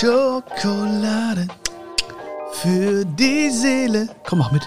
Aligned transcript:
Schokolade 0.00 1.48
für 2.52 3.04
die 3.04 3.50
Seele. 3.50 4.08
Komm 4.24 4.42
auch 4.42 4.52
mit. 4.52 4.62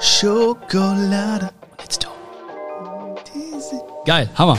Schokolade. 0.00 1.48
Jetzt 1.80 2.04
du. 2.04 2.08
Diese. 3.34 3.80
Geil, 4.04 4.28
Hammer. 4.34 4.58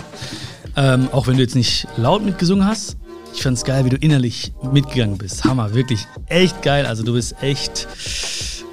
Ähm, 0.75 1.07
auch 1.11 1.27
wenn 1.27 1.35
du 1.35 1.43
jetzt 1.43 1.53
nicht 1.53 1.87
laut 1.97 2.25
mitgesungen 2.25 2.65
hast, 2.65 2.97
ich 3.31 3.43
fand's 3.43 3.63
geil, 3.63 3.85
wie 3.85 3.89
du 3.89 3.97
innerlich 3.97 4.53
mitgegangen 4.71 5.19
bist. 5.19 5.43
Hammer, 5.43 5.75
wirklich 5.75 6.07
echt 6.25 6.63
geil. 6.63 6.87
Also 6.87 7.03
du 7.03 7.13
bist 7.13 7.35
echt 7.41 7.87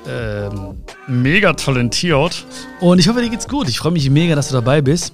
ähm, 0.09 0.79
mega 1.09 1.53
talentiert. 1.53 2.47
Und 2.81 3.01
ich 3.01 3.09
hoffe, 3.09 3.21
dir 3.21 3.29
geht's 3.29 3.49
gut. 3.49 3.69
Ich 3.69 3.81
freue 3.81 3.93
mich 3.93 4.09
mega, 4.09 4.35
dass 4.35 4.49
du 4.49 4.55
dabei 4.55 4.81
bist. 4.81 5.13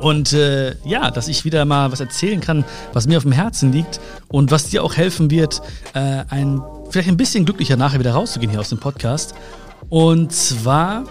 Und 0.00 0.32
äh, 0.32 0.76
ja, 0.84 1.10
dass 1.10 1.28
ich 1.28 1.44
wieder 1.44 1.64
mal 1.64 1.90
was 1.90 2.00
erzählen 2.00 2.40
kann, 2.40 2.64
was 2.92 3.06
mir 3.06 3.16
auf 3.16 3.24
dem 3.24 3.32
Herzen 3.32 3.72
liegt 3.72 4.00
und 4.28 4.50
was 4.50 4.68
dir 4.68 4.84
auch 4.84 4.96
helfen 4.96 5.30
wird, 5.30 5.60
äh, 5.94 6.24
ein, 6.28 6.62
vielleicht 6.90 7.08
ein 7.08 7.16
bisschen 7.16 7.44
glücklicher 7.44 7.76
nachher 7.76 7.98
wieder 7.98 8.12
rauszugehen 8.12 8.50
hier 8.50 8.60
aus 8.60 8.68
dem 8.68 8.78
Podcast. 8.78 9.34
Und 9.88 10.32
zwar 10.32 11.04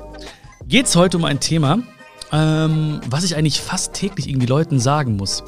geht 0.67 0.85
es 0.85 0.95
heute 0.95 1.17
um 1.17 1.25
ein 1.25 1.39
Thema, 1.39 1.79
ähm, 2.31 3.01
was 3.09 3.23
ich 3.23 3.35
eigentlich 3.35 3.59
fast 3.59 3.93
täglich 3.93 4.29
irgendwie 4.29 4.47
Leuten 4.47 4.79
sagen 4.79 5.17
muss. 5.17 5.43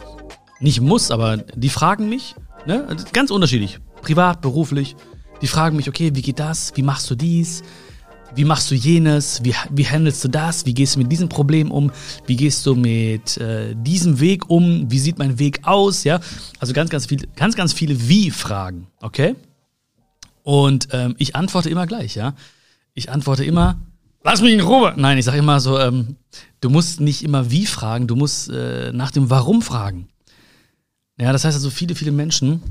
Nicht 0.60 0.82
muss, 0.82 1.10
aber 1.12 1.38
die 1.38 1.70
fragen 1.70 2.10
mich, 2.10 2.36
ne? 2.66 2.88
ganz 3.14 3.32
unterschiedlich, 3.32 3.80
privat, 4.02 4.42
beruflich. 4.42 4.96
Die 5.42 5.48
fragen 5.48 5.78
mich, 5.78 5.88
okay, 5.88 6.12
wie 6.14 6.22
geht 6.22 6.40
das? 6.40 6.74
Wie 6.76 6.84
machst 6.84 7.10
du 7.10 7.16
dies? 7.16 7.64
Wie 8.36 8.46
machst 8.46 8.70
du 8.72 8.76
jenes, 8.76 9.44
wie, 9.44 9.56
wie 9.72 9.88
handelst 9.88 10.24
du 10.24 10.28
das, 10.28 10.66
wie 10.66 10.74
gehst 10.74 10.96
du 10.96 11.00
mit 11.00 11.12
diesem 11.12 11.30
Problem 11.30 11.72
um, 11.72 11.92
wie 12.28 12.36
gehst 12.36 12.66
du 12.66 12.76
mit 12.76 13.38
äh, 13.38 13.76
diesem 13.76 14.20
Weg 14.20 14.50
um, 14.50 14.90
wie 14.92 15.00
sieht 15.00 15.18
mein 15.18 15.40
Weg 15.40 15.62
aus, 15.64 16.04
ja, 16.04 16.20
also 16.60 16.74
ganz, 16.74 16.90
ganz 16.90 17.06
viele, 17.08 17.28
ganz, 17.36 17.56
ganz 17.56 17.74
viele 17.74 18.08
Wie-Fragen, 18.08 18.88
okay? 19.02 19.36
Und 20.44 20.88
ähm, 20.92 21.16
ich 21.18 21.36
antworte 21.36 21.70
immer 21.70 21.86
gleich, 21.86 22.16
ja. 22.16 22.34
Ich 22.94 23.12
antworte 23.12 23.44
immer, 23.44 23.80
lass 24.24 24.42
mich 24.42 24.54
in 24.54 24.62
Ruhe. 24.62 24.94
Nein, 24.98 25.18
ich 25.18 25.26
sage 25.26 25.38
immer 25.38 25.60
so, 25.60 25.80
ähm, 25.80 26.16
du 26.62 26.70
musst 26.70 27.00
nicht 27.00 27.24
immer 27.24 27.52
Wie 27.52 27.66
fragen, 27.66 28.08
du 28.08 28.16
musst 28.16 28.50
äh, 28.50 28.92
nach 28.92 29.12
dem 29.12 29.30
Warum 29.30 29.62
fragen. 29.62 30.08
Ja, 31.20 31.34
das 31.34 31.44
heißt 31.44 31.56
also, 31.56 31.70
viele, 31.70 31.96
viele 31.96 32.12
Menschen 32.12 32.62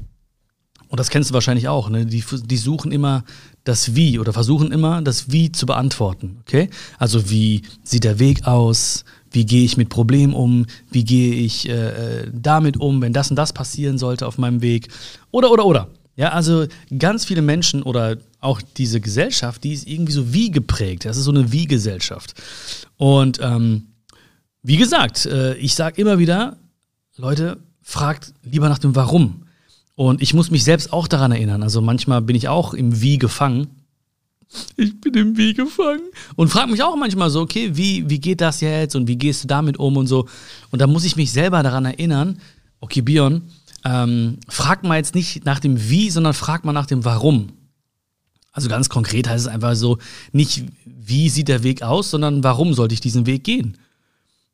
und 0.89 0.99
das 0.99 1.11
kennst 1.11 1.31
du 1.31 1.35
wahrscheinlich 1.35 1.69
auch, 1.69 1.91
ne? 1.91 2.07
die, 2.07 2.25
die 2.45 2.57
suchen 2.57 2.93
immer 2.93 3.25
das 3.65 3.95
Wie 3.95 4.19
oder 4.19 4.33
versuchen 4.33 4.73
immer 4.73 5.03
das 5.03 5.31
Wie 5.31 5.53
zu 5.53 5.67
beantworten. 5.67 6.39
Okay? 6.41 6.71
Also 6.99 7.31
wie 7.31 7.63
sieht 7.83 8.05
der 8.05 8.19
Weg 8.19 8.47
aus? 8.47 9.05
Wie 9.31 9.45
gehe 9.45 9.65
ich 9.65 9.77
mit 9.77 9.91
Problemen 9.91 10.33
um? 10.33 10.67
Wie 10.91 11.05
gehe 11.05 11.35
ich 11.35 11.69
äh, 11.69 11.73
äh, 12.23 12.31
damit 12.33 12.79
um, 12.79 13.03
wenn 13.03 13.13
das 13.13 13.29
und 13.31 13.37
das 13.37 13.53
passieren 13.53 13.99
sollte 13.99 14.27
auf 14.27 14.39
meinem 14.39 14.63
Weg? 14.63 14.89
Oder, 15.31 15.51
oder, 15.51 15.67
oder. 15.67 15.89
Ja, 16.17 16.31
also 16.31 16.67
ganz 16.99 17.27
viele 17.27 17.43
Menschen 17.43 17.83
oder 17.83 18.17
auch 18.41 18.61
diese 18.77 19.01
Gesellschaft, 19.01 19.63
die 19.63 19.73
ist 19.73 19.87
irgendwie 19.87 20.13
so 20.13 20.33
wie 20.33 20.51
geprägt. 20.51 21.05
Das 21.05 21.17
ist 21.17 21.25
so 21.25 21.31
eine 21.31 21.53
Wie-Gesellschaft. 21.53 22.35
Und 22.97 23.39
ähm, 23.41 23.89
wie 24.63 24.79
gesagt, 24.79 25.27
äh, 25.27 25.55
ich 25.55 25.75
sage 25.75 26.01
immer 26.01 26.19
wieder, 26.19 26.57
Leute, 27.17 27.59
fragt 27.83 28.33
lieber 28.43 28.69
nach 28.69 28.79
dem 28.79 28.97
Warum. 28.97 29.45
Und 29.99 30.23
ich 30.23 30.33
muss 30.33 30.53
mich 30.53 30.63
selbst 30.63 30.93
auch 30.93 31.09
daran 31.09 31.33
erinnern. 31.33 31.65
Also 31.65 31.81
manchmal 31.81 32.23
bin 32.23 32.37
ich 32.37 32.47
auch 32.47 32.73
im 32.73 33.01
Wie 33.01 33.19
gefangen. 33.19 33.67
Ich 34.77 35.01
bin 35.01 35.13
im 35.15 35.37
Wie 35.37 35.55
gefangen. 35.55 36.03
Und 36.37 36.51
frage 36.51 36.71
mich 36.71 36.85
auch 36.85 36.95
manchmal 36.95 37.31
so, 37.31 37.41
okay, 37.41 37.73
wie, 37.73 38.09
wie 38.09 38.21
geht 38.21 38.41
das 38.41 38.61
jetzt 38.61 38.95
und 38.95 39.09
wie 39.09 39.17
gehst 39.17 39.43
du 39.43 39.49
damit 39.49 39.77
um 39.77 39.97
und 39.97 40.07
so. 40.07 40.29
Und 40.71 40.81
da 40.81 40.87
muss 40.87 41.05
ich 41.05 41.17
mich 41.17 41.33
selber 41.33 41.65
daran 41.65 41.85
erinnern, 41.85 42.39
okay, 42.79 43.01
Bion, 43.01 43.43
ähm, 43.85 44.39
frag 44.49 44.85
mal 44.85 44.99
jetzt 44.99 45.17
nicht 45.17 45.45
nach 45.45 45.59
dem 45.59 45.91
Wie, 45.91 46.11
sondern 46.11 46.33
frag 46.33 46.65
mal 46.65 46.73
nach 46.73 46.87
dem 46.87 47.05
Warum. 47.05 47.49
Also 48.53 48.69
ganz 48.69 48.89
konkret 48.89 49.29
heißt 49.29 49.47
es 49.47 49.53
einfach 49.53 49.75
so, 49.75 49.99
nicht 50.31 50.63
wie 50.85 51.29
sieht 51.29 51.49
der 51.49 51.65
Weg 51.65 51.83
aus, 51.83 52.11
sondern 52.11 52.45
warum 52.45 52.73
sollte 52.73 52.95
ich 52.95 53.01
diesen 53.01 53.27
Weg 53.27 53.43
gehen? 53.43 53.77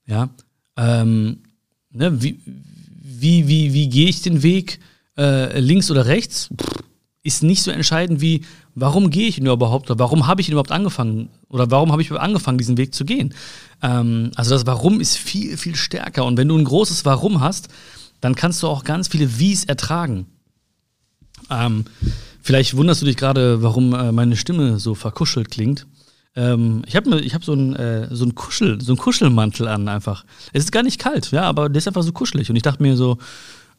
Ja, 0.06 0.30
ähm, 0.78 1.42
ne, 1.90 2.22
wie, 2.22 2.40
wie, 2.46 3.46
wie, 3.46 3.74
wie 3.74 3.88
gehe 3.90 4.08
ich 4.08 4.22
den 4.22 4.42
Weg? 4.42 4.80
Äh, 5.16 5.58
links 5.60 5.90
oder 5.90 6.06
rechts, 6.06 6.50
ist 7.24 7.42
nicht 7.42 7.62
so 7.62 7.70
entscheidend 7.70 8.20
wie, 8.20 8.42
warum 8.74 9.10
gehe 9.10 9.28
ich 9.28 9.38
ihn 9.38 9.46
überhaupt 9.46 9.90
oder 9.90 9.98
warum 9.98 10.26
habe 10.26 10.42
ich 10.42 10.48
ihn 10.48 10.52
überhaupt 10.52 10.72
angefangen 10.72 11.30
oder 11.48 11.70
warum 11.70 11.90
habe 11.90 12.02
ich 12.02 12.12
angefangen, 12.12 12.58
diesen 12.58 12.76
Weg 12.76 12.94
zu 12.94 13.04
gehen. 13.04 13.34
Ähm, 13.82 14.30
also 14.36 14.50
das 14.50 14.66
Warum 14.66 15.00
ist 15.00 15.16
viel, 15.16 15.56
viel 15.56 15.74
stärker 15.74 16.26
und 16.26 16.36
wenn 16.36 16.48
du 16.48 16.56
ein 16.56 16.64
großes 16.64 17.04
Warum 17.06 17.40
hast, 17.40 17.68
dann 18.20 18.34
kannst 18.34 18.62
du 18.62 18.68
auch 18.68 18.84
ganz 18.84 19.08
viele 19.08 19.38
Wies 19.38 19.64
ertragen. 19.64 20.26
Ähm, 21.50 21.84
vielleicht 22.42 22.76
wunderst 22.76 23.00
du 23.00 23.06
dich 23.06 23.16
gerade, 23.16 23.62
warum 23.62 23.94
äh, 23.94 24.12
meine 24.12 24.36
Stimme 24.36 24.78
so 24.78 24.94
verkuschelt 24.94 25.50
klingt. 25.50 25.86
Ähm, 26.36 26.82
ich 26.86 26.96
habe 26.96 27.20
ich 27.20 27.34
hab 27.34 27.44
so 27.44 27.52
einen 27.52 27.74
äh, 27.74 28.08
so 28.10 28.26
Kuschel, 28.30 28.80
so 28.82 28.92
einen 28.92 28.98
Kuschelmantel 28.98 29.68
an 29.68 29.88
einfach. 29.88 30.24
Es 30.52 30.64
ist 30.64 30.72
gar 30.72 30.82
nicht 30.82 31.00
kalt, 31.00 31.30
ja, 31.30 31.42
aber 31.42 31.68
der 31.70 31.78
ist 31.78 31.88
einfach 31.88 32.02
so 32.02 32.12
kuschelig 32.12 32.50
und 32.50 32.56
ich 32.56 32.62
dachte 32.62 32.82
mir 32.82 32.96
so, 32.96 33.18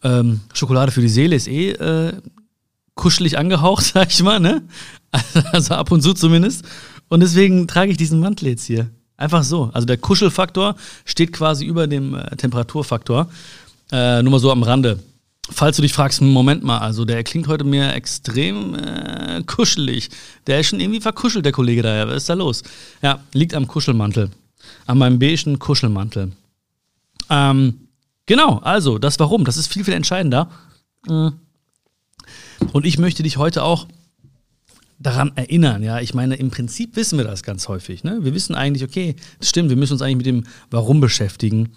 ähm, 0.03 0.41
Schokolade 0.53 0.91
für 0.91 1.01
die 1.01 1.09
Seele 1.09 1.35
ist 1.35 1.47
eh 1.47 1.71
äh, 1.71 2.13
kuschelig 2.95 3.37
angehaucht, 3.37 3.85
sag 3.93 4.09
ich 4.09 4.23
mal, 4.23 4.39
ne? 4.39 4.63
Also 5.51 5.75
ab 5.75 5.91
und 5.91 6.01
zu 6.01 6.13
zumindest. 6.13 6.65
Und 7.07 7.21
deswegen 7.21 7.67
trage 7.67 7.91
ich 7.91 7.97
diesen 7.97 8.19
Mantel 8.19 8.49
jetzt 8.49 8.65
hier. 8.65 8.89
Einfach 9.17 9.43
so. 9.43 9.69
Also 9.73 9.85
der 9.85 9.97
Kuschelfaktor 9.97 10.75
steht 11.05 11.31
quasi 11.31 11.65
über 11.65 11.87
dem 11.87 12.15
äh, 12.15 12.35
Temperaturfaktor. 12.35 13.29
Äh, 13.91 14.23
nur 14.23 14.31
mal 14.31 14.39
so 14.39 14.51
am 14.51 14.63
Rande. 14.63 14.99
Falls 15.49 15.75
du 15.75 15.83
dich 15.83 15.93
fragst, 15.93 16.21
Moment 16.21 16.63
mal, 16.63 16.79
also 16.79 17.05
der 17.05 17.23
klingt 17.23 17.47
heute 17.47 17.63
mir 17.63 17.93
extrem 17.93 18.75
äh, 18.75 19.43
kuschelig. 19.45 20.09
Der 20.47 20.59
ist 20.59 20.67
schon 20.67 20.79
irgendwie 20.79 21.01
verkuschelt, 21.01 21.45
der 21.45 21.51
Kollege 21.51 21.83
da. 21.83 22.07
Was 22.07 22.17
ist 22.17 22.29
da 22.29 22.33
los? 22.33 22.63
Ja, 23.01 23.19
liegt 23.31 23.53
am 23.53 23.67
Kuschelmantel. 23.67 24.31
An 24.87 24.97
meinem 24.97 25.19
beigen 25.19 25.59
Kuschelmantel. 25.59 26.31
Ähm, 27.29 27.84
Genau, 28.25 28.57
also 28.59 28.97
das 28.97 29.19
Warum, 29.19 29.45
das 29.45 29.57
ist 29.57 29.67
viel, 29.67 29.83
viel 29.83 29.93
entscheidender. 29.93 30.49
Mm. 31.07 31.29
Und 32.73 32.85
ich 32.85 32.97
möchte 32.97 33.23
dich 33.23 33.37
heute 33.37 33.63
auch 33.63 33.87
daran 34.97 35.31
erinnern, 35.35 35.83
ja. 35.83 35.99
Ich 35.99 36.13
meine, 36.13 36.35
im 36.35 36.49
Prinzip 36.49 36.95
wissen 36.95 37.17
wir 37.17 37.25
das 37.25 37.43
ganz 37.43 37.67
häufig. 37.67 38.03
Ne? 38.03 38.19
Wir 38.23 38.33
wissen 38.33 38.55
eigentlich, 38.55 38.83
okay, 38.83 39.15
das 39.39 39.49
stimmt, 39.49 39.69
wir 39.69 39.77
müssen 39.77 39.93
uns 39.93 40.01
eigentlich 40.01 40.17
mit 40.17 40.25
dem 40.25 40.43
Warum 40.71 41.01
beschäftigen, 41.01 41.73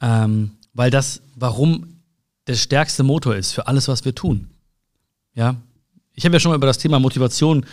ähm, 0.00 0.52
weil 0.72 0.90
das 0.90 1.22
Warum 1.36 2.00
der 2.46 2.54
stärkste 2.54 3.02
Motor 3.02 3.36
ist 3.36 3.52
für 3.52 3.66
alles, 3.66 3.88
was 3.88 4.04
wir 4.04 4.14
tun. 4.14 4.48
Ja, 5.34 5.56
ich 6.14 6.24
habe 6.24 6.34
ja 6.34 6.40
schon 6.40 6.50
mal 6.50 6.56
über 6.56 6.66
das 6.66 6.78
Thema 6.78 6.98
Motivation 6.98 7.64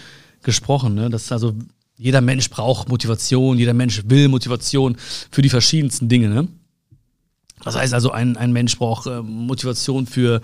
gesprochen, 0.44 0.96
ne? 0.96 1.10
dass 1.10 1.32
also 1.32 1.56
jeder 1.98 2.22
Mensch 2.22 2.50
braucht 2.50 2.88
Motivation, 2.88 3.58
jeder 3.58 3.74
Mensch 3.74 4.04
will 4.06 4.28
Motivation 4.28 4.96
für 5.32 5.42
die 5.42 5.50
verschiedensten 5.50 6.08
Dinge. 6.08 6.30
Ne? 6.30 6.48
Das 7.64 7.76
heißt 7.76 7.94
also, 7.94 8.12
ein, 8.12 8.38
ein 8.38 8.54
Mensch 8.54 8.78
braucht 8.78 9.08
äh, 9.08 9.22
Motivation 9.22 10.06
für, 10.06 10.42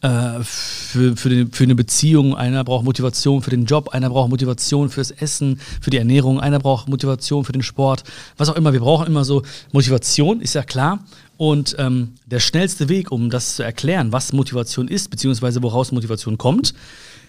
äh, 0.00 0.42
für, 0.42 1.16
für, 1.16 1.28
den, 1.28 1.52
für 1.52 1.64
eine 1.64 1.74
Beziehung, 1.74 2.34
einer 2.34 2.64
braucht 2.64 2.84
Motivation 2.84 3.42
für 3.42 3.50
den 3.50 3.66
Job, 3.66 3.90
einer 3.90 4.08
braucht 4.08 4.30
Motivation 4.30 4.88
fürs 4.88 5.10
Essen, 5.10 5.60
für 5.80 5.90
die 5.90 5.98
Ernährung, 5.98 6.40
einer 6.40 6.58
braucht 6.58 6.88
Motivation 6.88 7.44
für 7.44 7.52
den 7.52 7.62
Sport, 7.62 8.04
was 8.38 8.48
auch 8.48 8.56
immer. 8.56 8.72
Wir 8.72 8.80
brauchen 8.80 9.06
immer 9.06 9.24
so 9.24 9.42
Motivation, 9.72 10.40
ist 10.40 10.54
ja 10.54 10.62
klar. 10.62 11.04
Und 11.36 11.76
ähm, 11.78 12.14
der 12.26 12.40
schnellste 12.40 12.88
Weg, 12.88 13.10
um 13.10 13.28
das 13.28 13.56
zu 13.56 13.62
erklären, 13.62 14.12
was 14.12 14.32
Motivation 14.32 14.88
ist, 14.88 15.10
beziehungsweise 15.10 15.62
woraus 15.62 15.92
Motivation 15.92 16.38
kommt, 16.38 16.74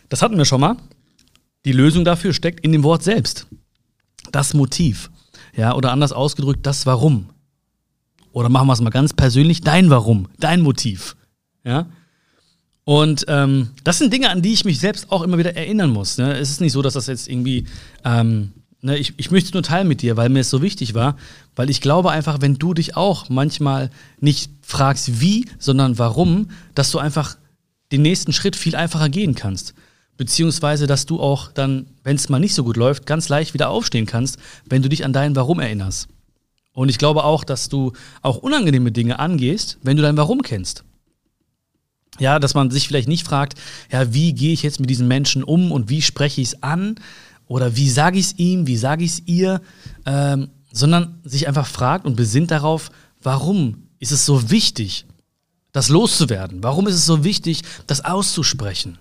das 0.09 0.22
hatten 0.22 0.38
wir 0.38 0.45
schon 0.45 0.62
mal. 0.62 0.78
Die 1.66 1.72
Lösung 1.72 2.06
dafür 2.06 2.31
steckt 2.31 2.63
in 2.63 2.72
dem 2.72 2.84
Wort 2.84 3.03
selbst. 3.03 3.47
Das 4.31 4.53
Motiv. 4.53 5.09
Ja, 5.56 5.74
oder 5.75 5.91
anders 5.91 6.13
ausgedrückt, 6.13 6.66
das 6.66 6.85
Warum. 6.85 7.29
Oder 8.35 8.50
machen 8.50 8.68
wir 8.68 8.73
es 8.73 8.81
mal 8.81 8.90
ganz 8.90 9.13
persönlich, 9.13 9.62
dein 9.62 9.90
Warum, 9.90 10.28
dein 10.38 10.59
Motiv. 10.59 11.16
Ja? 11.63 11.85
Und 12.84 13.23
ähm, 13.29 13.69
das 13.85 13.97
sind 13.97 14.12
Dinge, 14.12 14.29
an 14.29 14.41
die 14.41 14.51
ich 14.51 14.66
mich 14.66 14.81
selbst 14.81 15.09
auch 15.09 15.21
immer 15.21 15.38
wieder 15.38 15.56
erinnern 15.56 15.89
muss. 15.89 16.18
Ne? 16.18 16.33
Es 16.33 16.50
ist 16.50 16.59
nicht 16.59 16.74
so, 16.74 16.81
dass 16.81 16.95
das 16.95 17.07
jetzt 17.07 17.30
irgendwie, 17.30 17.65
ähm, 18.04 18.51
ne, 18.81 18.98
ich, 18.98 19.13
ich 19.15 19.31
möchte 19.31 19.48
es 19.48 19.54
nur 19.54 19.63
teilen 19.63 19.88
mit 19.88 20.01
dir, 20.01 20.18
weil 20.18 20.27
mir 20.27 20.42
es 20.42 20.50
so 20.50 20.62
wichtig 20.62 20.94
war, 20.94 21.15
weil 21.56 21.69
ich 21.69 21.80
glaube 21.80 22.12
einfach, 22.12 22.42
wenn 22.42 22.56
du 22.56 22.74
dich 22.74 22.98
auch 22.98 23.30
manchmal 23.30 23.89
nicht 24.19 24.51
fragst, 24.62 25.21
wie, 25.21 25.45
sondern 25.57 25.98
warum, 25.98 26.50
dass 26.74 26.92
du 26.92 27.00
einfach 27.00 27.38
den 27.94 28.01
nächsten 28.01 28.33
Schritt 28.33 28.57
viel 28.57 28.75
einfacher 28.75 29.07
gehen 29.07 29.36
kannst. 29.36 29.75
Beziehungsweise, 30.18 30.88
dass 30.88 31.06
du 31.06 31.21
auch 31.21 31.54
dann, 31.54 31.86
wenn 32.04 32.18
es 32.18 32.27
mal 32.27 32.39
nicht 32.39 32.54
so 32.54 32.65
gut 32.65 32.75
läuft, 32.75 33.06
ganz 33.06 33.30
leicht 33.30 33.54
wieder 33.54 33.69
aufstehen 33.69 34.06
kannst, 34.06 34.39
wenn 34.68 34.81
du 34.81 34.89
dich 34.89 35.06
an 35.06 35.13
dein 35.13 35.38
Warum 35.38 35.62
erinnerst. 35.62 36.09
Und 36.75 36.89
ich 36.89 36.98
glaube 36.98 37.24
auch, 37.24 37.45
dass 37.45 37.69
du 37.69 37.94
auch 38.22 38.38
unangenehme 38.38 38.92
Dinge 38.92 39.18
angehst, 39.18 39.80
wenn 39.81 39.95
du 39.95 40.04
dein 40.04 40.18
Warum 40.18 40.42
kennst. 40.42 40.83
Ja, 42.19 42.38
dass 42.38 42.54
man 42.54 42.69
sich 42.69 42.88
vielleicht 42.88 43.07
nicht 43.07 43.25
fragt, 43.25 43.57
ja, 43.92 44.13
wie 44.13 44.33
gehe 44.33 44.54
ich 44.54 44.62
jetzt 44.62 44.80
mit 44.80 44.89
diesen 44.89 45.07
Menschen 45.07 45.44
um 45.44 45.72
und 45.72 45.89
wie 45.89 46.01
spreche 46.01 46.42
ich 46.42 46.50
es 46.50 46.63
an 46.63 46.95
oder 47.48 47.77
wie 47.77 47.89
sage 47.89 48.19
ich 48.19 48.25
es 48.27 48.38
ihm, 48.38 48.68
wie 48.68 48.77
sage 48.77 49.06
ich 49.06 49.12
es 49.12 49.22
ihr, 49.25 49.62
ähm, 50.06 50.50
sondern 50.72 51.19
sich 51.24 51.48
einfach 51.48 51.66
fragt 51.66 52.06
und 52.06 52.18
besinnt 52.18 52.51
darauf, 52.51 52.92
warum 53.21 53.88
ist 54.00 54.12
es 54.12 54.25
so 54.25 54.51
wichtig, 54.51 55.06
das 55.71 55.88
loszuwerden? 55.88 56.62
Warum 56.62 56.88
ist 56.88 56.95
es 56.95 57.06
so 57.06 57.24
wichtig, 57.24 57.62
das 57.88 58.04
auszusprechen? 58.04 58.98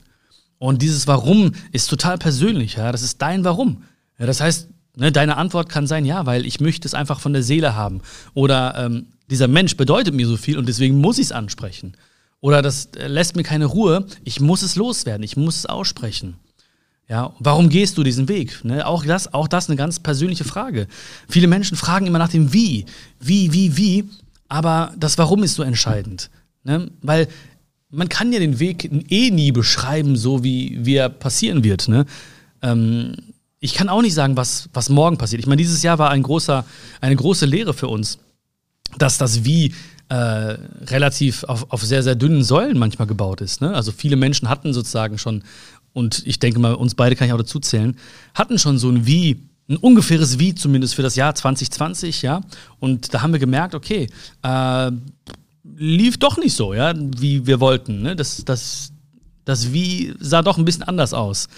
Und 0.58 0.80
dieses 0.80 1.08
Warum 1.08 1.52
ist 1.72 1.90
total 1.90 2.18
persönlich, 2.18 2.76
ja. 2.76 2.92
Das 2.92 3.02
ist 3.02 3.20
dein 3.20 3.44
Warum. 3.44 3.82
Ja, 4.18 4.26
das 4.26 4.40
heißt, 4.40 4.68
ne, 4.96 5.12
deine 5.12 5.36
Antwort 5.36 5.68
kann 5.68 5.86
sein, 5.86 6.04
ja, 6.04 6.26
weil 6.26 6.46
ich 6.46 6.60
möchte 6.60 6.86
es 6.86 6.94
einfach 6.94 7.20
von 7.20 7.32
der 7.32 7.42
Seele 7.42 7.74
haben. 7.74 8.00
Oder 8.34 8.74
ähm, 8.76 9.06
dieser 9.30 9.48
Mensch 9.48 9.76
bedeutet 9.76 10.14
mir 10.14 10.26
so 10.26 10.36
viel 10.36 10.58
und 10.58 10.68
deswegen 10.68 11.00
muss 11.00 11.18
ich 11.18 11.26
es 11.26 11.32
ansprechen. 11.32 11.96
Oder 12.40 12.62
das 12.62 12.86
äh, 12.96 13.06
lässt 13.06 13.36
mir 13.36 13.42
keine 13.42 13.66
Ruhe, 13.66 14.06
ich 14.24 14.40
muss 14.40 14.62
es 14.62 14.76
loswerden, 14.76 15.22
ich 15.22 15.36
muss 15.36 15.56
es 15.56 15.66
aussprechen. 15.66 16.36
Ja, 17.08 17.34
warum 17.38 17.68
gehst 17.68 17.98
du 17.98 18.02
diesen 18.02 18.28
Weg? 18.28 18.64
Ne, 18.64 18.86
auch, 18.86 19.04
das, 19.04 19.34
auch 19.34 19.48
das 19.48 19.68
eine 19.68 19.76
ganz 19.76 20.00
persönliche 20.00 20.44
Frage. 20.44 20.88
Viele 21.28 21.48
Menschen 21.48 21.76
fragen 21.76 22.06
immer 22.06 22.18
nach 22.18 22.30
dem 22.30 22.52
Wie. 22.52 22.86
Wie, 23.20 23.52
wie, 23.52 23.76
wie. 23.76 24.04
Aber 24.48 24.92
das 24.96 25.18
Warum 25.18 25.42
ist 25.42 25.54
so 25.54 25.62
entscheidend. 25.62 26.30
Ne? 26.64 26.90
Weil 27.02 27.28
man 27.90 28.08
kann 28.08 28.32
ja 28.32 28.38
den 28.38 28.58
Weg 28.58 28.90
eh 29.10 29.30
nie 29.30 29.52
beschreiben, 29.52 30.16
so 30.16 30.42
wie, 30.42 30.78
wie 30.84 30.96
er 30.96 31.08
passieren 31.10 31.62
wird. 31.62 31.88
Ne? 31.88 32.06
Ähm, 32.62 33.16
ich 33.64 33.72
kann 33.72 33.88
auch 33.88 34.02
nicht 34.02 34.12
sagen, 34.12 34.36
was, 34.36 34.68
was 34.74 34.90
morgen 34.90 35.16
passiert. 35.16 35.40
Ich 35.40 35.46
meine, 35.46 35.56
dieses 35.62 35.82
Jahr 35.82 35.98
war 35.98 36.10
ein 36.10 36.22
großer, 36.22 36.66
eine 37.00 37.16
große 37.16 37.46
Lehre 37.46 37.72
für 37.72 37.88
uns, 37.88 38.18
dass 38.98 39.16
das 39.16 39.44
Wie 39.44 39.72
äh, 40.10 40.14
relativ 40.14 41.44
auf, 41.44 41.72
auf 41.72 41.82
sehr, 41.82 42.02
sehr 42.02 42.14
dünnen 42.14 42.44
Säulen 42.44 42.78
manchmal 42.78 43.08
gebaut 43.08 43.40
ist. 43.40 43.62
Ne? 43.62 43.72
Also 43.74 43.90
viele 43.90 44.16
Menschen 44.16 44.50
hatten 44.50 44.74
sozusagen 44.74 45.16
schon 45.16 45.44
und 45.94 46.26
ich 46.26 46.38
denke 46.38 46.60
mal, 46.60 46.74
uns 46.74 46.94
beide 46.94 47.16
kann 47.16 47.26
ich 47.26 47.32
auch 47.32 47.38
dazu 47.38 47.58
zählen, 47.58 47.96
hatten 48.34 48.58
schon 48.58 48.76
so 48.76 48.90
ein 48.90 49.06
Wie, 49.06 49.40
ein 49.66 49.78
ungefähres 49.78 50.38
Wie 50.38 50.54
zumindest 50.54 50.94
für 50.94 51.02
das 51.02 51.16
Jahr 51.16 51.34
2020, 51.34 52.20
ja. 52.20 52.42
Und 52.80 53.14
da 53.14 53.22
haben 53.22 53.32
wir 53.32 53.40
gemerkt, 53.40 53.74
okay, 53.74 54.08
äh, 54.42 54.90
lief 55.74 56.18
doch 56.18 56.36
nicht 56.36 56.54
so, 56.54 56.74
ja, 56.74 56.92
wie 56.94 57.46
wir 57.46 57.60
wollten. 57.60 58.02
Ne? 58.02 58.14
Das, 58.14 58.44
das, 58.44 58.92
das 59.46 59.72
Wie 59.72 60.14
sah 60.20 60.42
doch 60.42 60.58
ein 60.58 60.66
bisschen 60.66 60.82
anders 60.82 61.14
aus. 61.14 61.48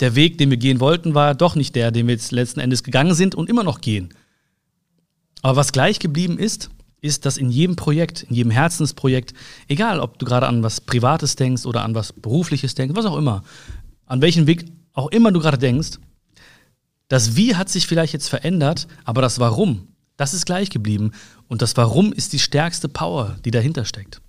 Der 0.00 0.14
Weg, 0.14 0.38
den 0.38 0.50
wir 0.50 0.56
gehen 0.56 0.80
wollten, 0.80 1.14
war 1.14 1.34
doch 1.34 1.54
nicht 1.54 1.74
der, 1.74 1.90
den 1.90 2.06
wir 2.06 2.14
jetzt 2.14 2.32
letzten 2.32 2.60
Endes 2.60 2.82
gegangen 2.82 3.14
sind 3.14 3.34
und 3.34 3.48
immer 3.48 3.64
noch 3.64 3.80
gehen. 3.80 4.12
Aber 5.42 5.56
was 5.56 5.72
gleich 5.72 5.98
geblieben 5.98 6.38
ist, 6.38 6.70
ist, 7.00 7.24
dass 7.24 7.36
in 7.36 7.50
jedem 7.50 7.76
Projekt, 7.76 8.24
in 8.24 8.34
jedem 8.34 8.50
Herzensprojekt, 8.50 9.32
egal 9.68 10.00
ob 10.00 10.18
du 10.18 10.26
gerade 10.26 10.46
an 10.46 10.62
was 10.62 10.80
Privates 10.80 11.36
denkst 11.36 11.66
oder 11.66 11.82
an 11.82 11.94
was 11.94 12.12
Berufliches 12.12 12.74
denkst, 12.74 12.96
was 12.96 13.06
auch 13.06 13.16
immer, 13.16 13.44
an 14.06 14.22
welchen 14.22 14.46
Weg 14.46 14.66
auch 14.92 15.08
immer 15.08 15.30
du 15.30 15.40
gerade 15.40 15.58
denkst, 15.58 15.98
das 17.08 17.36
Wie 17.36 17.54
hat 17.54 17.68
sich 17.68 17.86
vielleicht 17.86 18.12
jetzt 18.12 18.28
verändert, 18.28 18.88
aber 19.04 19.22
das 19.22 19.38
Warum, 19.38 19.88
das 20.16 20.34
ist 20.34 20.46
gleich 20.46 20.70
geblieben. 20.70 21.12
Und 21.48 21.62
das 21.62 21.76
Warum 21.76 22.12
ist 22.12 22.32
die 22.32 22.38
stärkste 22.38 22.88
Power, 22.88 23.36
die 23.44 23.50
dahinter 23.50 23.84
steckt. 23.84 24.20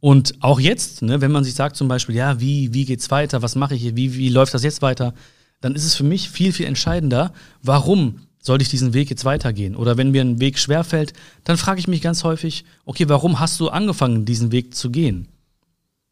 Und 0.00 0.34
auch 0.40 0.58
jetzt, 0.58 1.02
ne, 1.02 1.20
wenn 1.20 1.30
man 1.30 1.44
sich 1.44 1.54
sagt 1.54 1.76
zum 1.76 1.88
Beispiel, 1.88 2.16
ja, 2.16 2.40
wie, 2.40 2.72
wie 2.72 2.86
geht's 2.86 3.10
weiter, 3.10 3.42
was 3.42 3.54
mache 3.54 3.74
ich 3.74 3.82
hier, 3.82 3.96
wie, 3.96 4.14
wie 4.14 4.30
läuft 4.30 4.54
das 4.54 4.62
jetzt 4.62 4.82
weiter, 4.82 5.14
dann 5.60 5.74
ist 5.74 5.84
es 5.84 5.94
für 5.94 6.04
mich 6.04 6.30
viel, 6.30 6.52
viel 6.52 6.66
entscheidender, 6.66 7.32
warum 7.62 8.20
sollte 8.42 8.62
ich 8.62 8.70
diesen 8.70 8.94
Weg 8.94 9.10
jetzt 9.10 9.26
weitergehen? 9.26 9.76
Oder 9.76 9.98
wenn 9.98 10.10
mir 10.10 10.22
ein 10.22 10.40
Weg 10.40 10.58
schwerfällt, 10.58 11.12
dann 11.44 11.58
frage 11.58 11.80
ich 11.80 11.88
mich 11.88 12.00
ganz 12.00 12.24
häufig, 12.24 12.64
okay, 12.86 13.08
warum 13.08 13.38
hast 13.38 13.60
du 13.60 13.68
angefangen, 13.68 14.24
diesen 14.24 14.52
Weg 14.52 14.74
zu 14.74 14.90
gehen? 14.90 15.28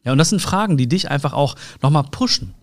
Ja, 0.03 0.11
und 0.11 0.19
das 0.19 0.29
sind 0.29 0.41
Fragen, 0.41 0.77
die 0.77 0.87
dich 0.87 1.09
einfach 1.09 1.33
auch 1.33 1.55
nochmal 1.81 2.03
pushen. 2.03 2.53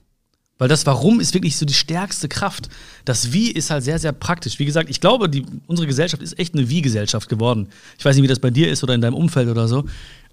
Weil 0.58 0.68
das 0.68 0.86
Warum 0.86 1.20
ist 1.20 1.34
wirklich 1.34 1.56
so 1.58 1.66
die 1.66 1.74
stärkste 1.74 2.28
Kraft. 2.28 2.70
Das 3.04 3.32
Wie 3.32 3.50
ist 3.50 3.70
halt 3.70 3.84
sehr, 3.84 3.98
sehr 3.98 4.12
praktisch. 4.12 4.58
Wie 4.58 4.64
gesagt, 4.64 4.88
ich 4.88 5.00
glaube, 5.00 5.28
die, 5.28 5.44
unsere 5.66 5.86
Gesellschaft 5.86 6.22
ist 6.22 6.38
echt 6.38 6.54
eine 6.54 6.70
Wie-Gesellschaft 6.70 7.28
geworden. 7.28 7.68
Ich 7.98 8.04
weiß 8.04 8.16
nicht, 8.16 8.22
wie 8.22 8.28
das 8.28 8.38
bei 8.38 8.48
dir 8.48 8.70
ist 8.70 8.82
oder 8.82 8.94
in 8.94 9.02
deinem 9.02 9.14
Umfeld 9.14 9.48
oder 9.48 9.68
so. 9.68 9.84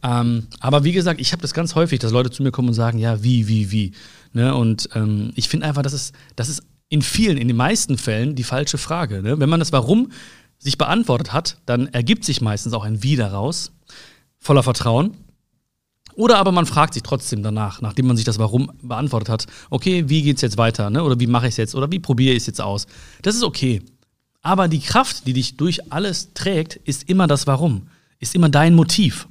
Ähm, 0.03 0.47
aber 0.59 0.83
wie 0.83 0.91
gesagt, 0.91 1.21
ich 1.21 1.31
habe 1.31 1.41
das 1.41 1.53
ganz 1.53 1.75
häufig, 1.75 1.99
dass 1.99 2.11
Leute 2.11 2.29
zu 2.29 2.43
mir 2.43 2.51
kommen 2.51 2.67
und 2.67 2.73
sagen, 2.73 2.99
ja, 2.99 3.23
wie, 3.23 3.47
wie, 3.47 3.71
wie. 3.71 3.93
Ne? 4.33 4.53
Und 4.53 4.89
ähm, 4.95 5.31
ich 5.35 5.47
finde 5.47 5.65
einfach, 5.65 5.81
das 5.81 5.93
ist, 5.93 6.13
das 6.35 6.49
ist 6.49 6.61
in 6.89 7.01
vielen, 7.01 7.37
in 7.37 7.47
den 7.47 7.57
meisten 7.57 7.97
Fällen 7.97 8.35
die 8.35 8.43
falsche 8.43 8.77
Frage. 8.77 9.21
Ne? 9.21 9.39
Wenn 9.39 9.49
man 9.49 9.59
das 9.59 9.71
Warum 9.71 10.11
sich 10.59 10.77
beantwortet 10.77 11.33
hat, 11.33 11.57
dann 11.65 11.87
ergibt 11.87 12.25
sich 12.25 12.41
meistens 12.41 12.73
auch 12.73 12.83
ein 12.83 13.01
Wie 13.01 13.15
daraus, 13.15 13.71
voller 14.39 14.63
Vertrauen. 14.63 15.15
Oder 16.15 16.37
aber 16.37 16.51
man 16.51 16.65
fragt 16.65 16.93
sich 16.93 17.03
trotzdem 17.03 17.41
danach, 17.41 17.81
nachdem 17.81 18.07
man 18.07 18.17
sich 18.17 18.25
das 18.25 18.37
Warum 18.39 18.71
beantwortet 18.81 19.29
hat, 19.29 19.45
okay, 19.69 20.09
wie 20.09 20.21
geht's 20.21 20.41
jetzt 20.41 20.57
weiter, 20.57 20.89
ne? 20.89 21.03
Oder 21.03 21.19
wie 21.19 21.27
mache 21.27 21.47
ich 21.47 21.53
es 21.53 21.57
jetzt? 21.57 21.75
Oder 21.75 21.91
wie 21.91 21.99
probiere 21.99 22.33
ich 22.33 22.43
es 22.43 22.47
jetzt 22.47 22.61
aus? 22.61 22.85
Das 23.23 23.35
ist 23.35 23.43
okay. 23.43 23.81
Aber 24.41 24.67
die 24.67 24.79
Kraft, 24.79 25.25
die 25.25 25.33
dich 25.33 25.57
durch 25.57 25.91
alles 25.91 26.33
trägt, 26.33 26.75
ist 26.75 27.09
immer 27.09 27.25
das 27.25 27.47
Warum, 27.47 27.87
ist 28.19 28.35
immer 28.35 28.49
dein 28.49 28.75
Motiv. 28.75 29.27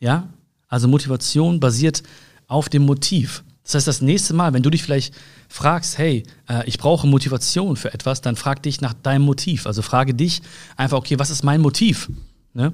Ja? 0.00 0.28
Also 0.68 0.88
Motivation 0.88 1.60
basiert 1.60 2.02
auf 2.46 2.68
dem 2.68 2.84
Motiv. 2.84 3.44
Das 3.64 3.74
heißt, 3.74 3.86
das 3.86 4.00
nächste 4.00 4.34
Mal, 4.34 4.52
wenn 4.54 4.62
du 4.62 4.70
dich 4.70 4.82
vielleicht 4.82 5.14
fragst, 5.48 5.98
hey, 5.98 6.22
äh, 6.48 6.66
ich 6.66 6.78
brauche 6.78 7.06
Motivation 7.06 7.76
für 7.76 7.92
etwas, 7.92 8.22
dann 8.22 8.36
frag 8.36 8.62
dich 8.62 8.80
nach 8.80 8.94
deinem 8.94 9.22
Motiv. 9.22 9.66
Also 9.66 9.82
frage 9.82 10.14
dich 10.14 10.40
einfach, 10.76 10.98
okay, 10.98 11.18
was 11.18 11.30
ist 11.30 11.44
mein 11.44 11.60
Motiv? 11.60 12.10
Ne? 12.54 12.72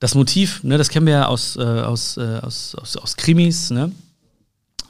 das 0.00 0.14
Motiv, 0.14 0.64
ne, 0.64 0.78
das 0.78 0.88
kennen 0.88 1.06
wir 1.06 1.12
ja 1.12 1.26
aus, 1.26 1.56
äh, 1.56 1.60
aus, 1.60 2.16
äh, 2.16 2.40
aus, 2.42 2.74
aus, 2.74 2.96
aus, 2.96 3.16
Krimis, 3.16 3.70
ne? 3.70 3.92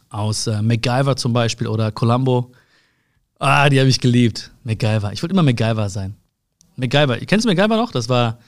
aus 0.09 0.47
äh, 0.47 0.63
MacGyver 0.63 1.17
zum 1.17 1.33
Beispiel 1.33 1.67
oder 1.67 1.91
Columbo. 1.91 2.53
Ah, 3.39 3.69
die 3.69 3.81
habe 3.81 3.89
ich 3.89 4.01
geliebt. 4.01 4.51
MacGyver. 4.65 5.13
Ich 5.13 5.23
wollte 5.23 5.35
immer 5.35 5.43
MacGyver 5.43 5.89
sein. 5.89 6.15
MacGyver. 6.77 7.19
Kennst 7.19 7.45
du 7.45 7.49
MacGyver 7.49 7.77
noch? 7.77 7.91
Das 7.91 8.09
war, 8.09 8.39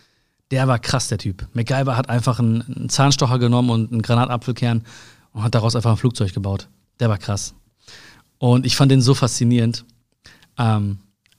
der 0.52 0.68
war 0.68 0.78
krass, 0.78 1.08
der 1.08 1.18
Typ. 1.18 1.48
MacGyver 1.54 1.96
hat 1.96 2.10
einfach 2.10 2.38
einen, 2.38 2.88
Zahnstocher 2.88 3.38
genommen 3.38 3.70
und 3.70 3.90
einen 3.90 4.02
Granatapfelkern 4.02 4.84
und 5.32 5.42
hat 5.42 5.54
daraus 5.54 5.74
einfach 5.74 5.90
ein 5.90 5.96
Flugzeug 5.96 6.34
gebaut. 6.34 6.68
Der 7.00 7.08
war 7.08 7.16
krass. 7.18 7.54
Und 8.38 8.66
ich 8.66 8.76
fand 8.76 8.92
den 8.92 9.00
so 9.00 9.14
faszinierend. 9.14 9.86
Ähm, 10.58 10.98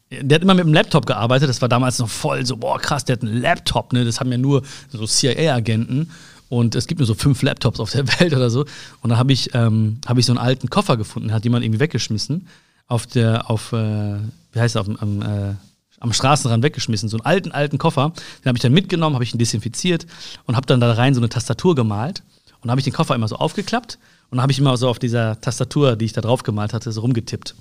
der 0.09 0.35
hat 0.35 0.41
immer 0.41 0.55
mit 0.55 0.65
dem 0.65 0.73
Laptop 0.73 1.05
gearbeitet. 1.05 1.47
Das 1.47 1.61
war 1.61 1.69
damals 1.69 1.99
noch 1.99 2.09
voll 2.09 2.43
so, 2.45 2.57
boah, 2.57 2.79
krass, 2.79 3.05
der 3.05 3.17
hat 3.17 3.23
einen 3.23 3.39
Laptop, 3.39 3.93
ne? 3.93 4.03
Das 4.03 4.19
haben 4.19 4.31
ja 4.31 4.37
nur 4.37 4.63
so 4.89 5.05
CIA-Agenten. 5.05 6.09
Und 6.49 6.73
es 6.73 6.87
gibt 6.87 6.99
nur 6.99 7.07
so 7.07 7.13
fünf 7.13 7.41
Laptops 7.43 7.79
auf 7.79 7.91
der 7.91 8.07
Welt 8.19 8.33
oder 8.33 8.49
so. 8.49 8.65
Und 9.01 9.11
da 9.11 9.17
habe 9.17 9.31
ich, 9.31 9.53
ähm, 9.53 9.99
hab 10.07 10.17
ich 10.17 10.25
so 10.25 10.31
einen 10.31 10.39
alten 10.39 10.71
Koffer 10.71 10.97
gefunden, 10.97 11.31
hat 11.33 11.43
jemand 11.43 11.63
irgendwie 11.63 11.79
weggeschmissen. 11.79 12.47
Auf 12.87 13.05
der, 13.05 13.49
auf, 13.49 13.73
äh, 13.73 14.17
wie 14.51 14.59
heißt 14.59 14.75
das, 14.75 14.87
am, 14.87 15.21
äh, 15.21 15.53
am 16.03 16.11
Straßenrand 16.11 16.63
weggeschmissen. 16.63 17.07
So 17.07 17.17
einen 17.17 17.25
alten, 17.25 17.51
alten 17.51 17.77
Koffer. 17.77 18.11
Den 18.43 18.49
habe 18.49 18.57
ich 18.57 18.61
dann 18.61 18.73
mitgenommen, 18.73 19.15
habe 19.15 19.23
ich 19.23 19.33
ihn 19.33 19.39
desinfiziert 19.39 20.05
und 20.45 20.57
habe 20.57 20.67
dann 20.67 20.81
da 20.81 20.91
rein 20.91 21.13
so 21.13 21.21
eine 21.21 21.29
Tastatur 21.29 21.75
gemalt. 21.75 22.23
Und 22.61 22.69
habe 22.69 22.79
ich 22.79 22.85
den 22.85 22.93
Koffer 22.93 23.15
immer 23.15 23.27
so 23.27 23.37
aufgeklappt 23.37 23.99
und 24.29 24.41
habe 24.41 24.51
ich 24.51 24.59
immer 24.59 24.77
so 24.77 24.87
auf 24.87 24.99
dieser 24.99 25.39
Tastatur, 25.41 25.95
die 25.95 26.05
ich 26.05 26.13
da 26.13 26.21
drauf 26.21 26.43
gemalt 26.43 26.73
hatte, 26.73 26.91
so 26.91 27.01
rumgetippt. 27.01 27.55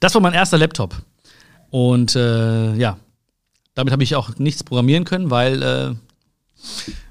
Das 0.00 0.14
war 0.14 0.22
mein 0.22 0.32
erster 0.34 0.56
Laptop. 0.58 0.94
Und 1.70 2.16
äh, 2.16 2.74
ja, 2.74 2.98
damit 3.74 3.92
habe 3.92 4.02
ich 4.02 4.14
auch 4.14 4.36
nichts 4.38 4.62
programmieren 4.62 5.04
können, 5.04 5.30
weil 5.30 5.62
äh, 5.62 5.94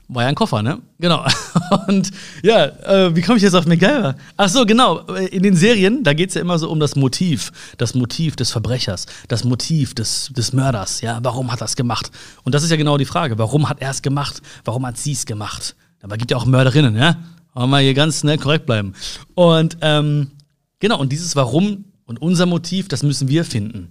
war 0.07 0.23
ja 0.23 0.29
ein 0.29 0.35
Koffer, 0.35 0.61
ne? 0.61 0.79
Genau. 0.99 1.25
Und 1.87 2.11
ja, 2.43 2.65
äh, 2.65 3.15
wie 3.15 3.21
komme 3.21 3.37
ich 3.37 3.43
jetzt 3.43 3.55
auf 3.55 3.65
MacGyver? 3.65 4.15
Ach 4.37 4.49
so, 4.49 4.65
genau. 4.65 4.99
In 4.99 5.43
den 5.43 5.55
Serien, 5.55 6.03
da 6.03 6.13
geht 6.13 6.29
es 6.29 6.35
ja 6.35 6.41
immer 6.41 6.59
so 6.59 6.69
um 6.69 6.79
das 6.79 6.95
Motiv. 6.95 7.51
Das 7.77 7.95
Motiv 7.95 8.35
des 8.35 8.51
Verbrechers, 8.51 9.07
das 9.27 9.43
Motiv 9.43 9.95
des, 9.95 10.31
des 10.35 10.53
Mörders. 10.53 11.01
Ja, 11.01 11.19
warum 11.23 11.51
hat 11.51 11.61
er 11.61 11.65
es 11.65 11.75
gemacht? 11.75 12.11
Und 12.43 12.53
das 12.53 12.63
ist 12.63 12.69
ja 12.69 12.77
genau 12.77 12.97
die 12.97 13.05
Frage. 13.05 13.37
Warum 13.37 13.67
hat 13.67 13.81
er 13.81 13.91
es 13.91 14.01
gemacht? 14.01 14.41
Warum 14.63 14.85
hat 14.85 14.97
sie 14.97 15.13
es 15.13 15.25
gemacht? 15.25 15.75
Aber 16.01 16.17
gibt 16.17 16.31
ja 16.31 16.37
auch 16.37 16.45
Mörderinnen, 16.45 16.95
ja? 16.95 17.17
Wollen 17.55 17.69
wir 17.69 17.79
hier 17.79 17.93
ganz 17.93 18.23
ne, 18.23 18.37
korrekt 18.37 18.65
bleiben. 18.65 18.93
Und 19.33 19.77
ähm, 19.81 20.31
genau, 20.79 20.99
und 20.99 21.11
dieses 21.11 21.35
Warum 21.35 21.85
und 22.05 22.21
unser 22.21 22.45
Motiv, 22.45 22.87
das 22.87 23.01
müssen 23.01 23.27
wir 23.27 23.43
finden. 23.43 23.89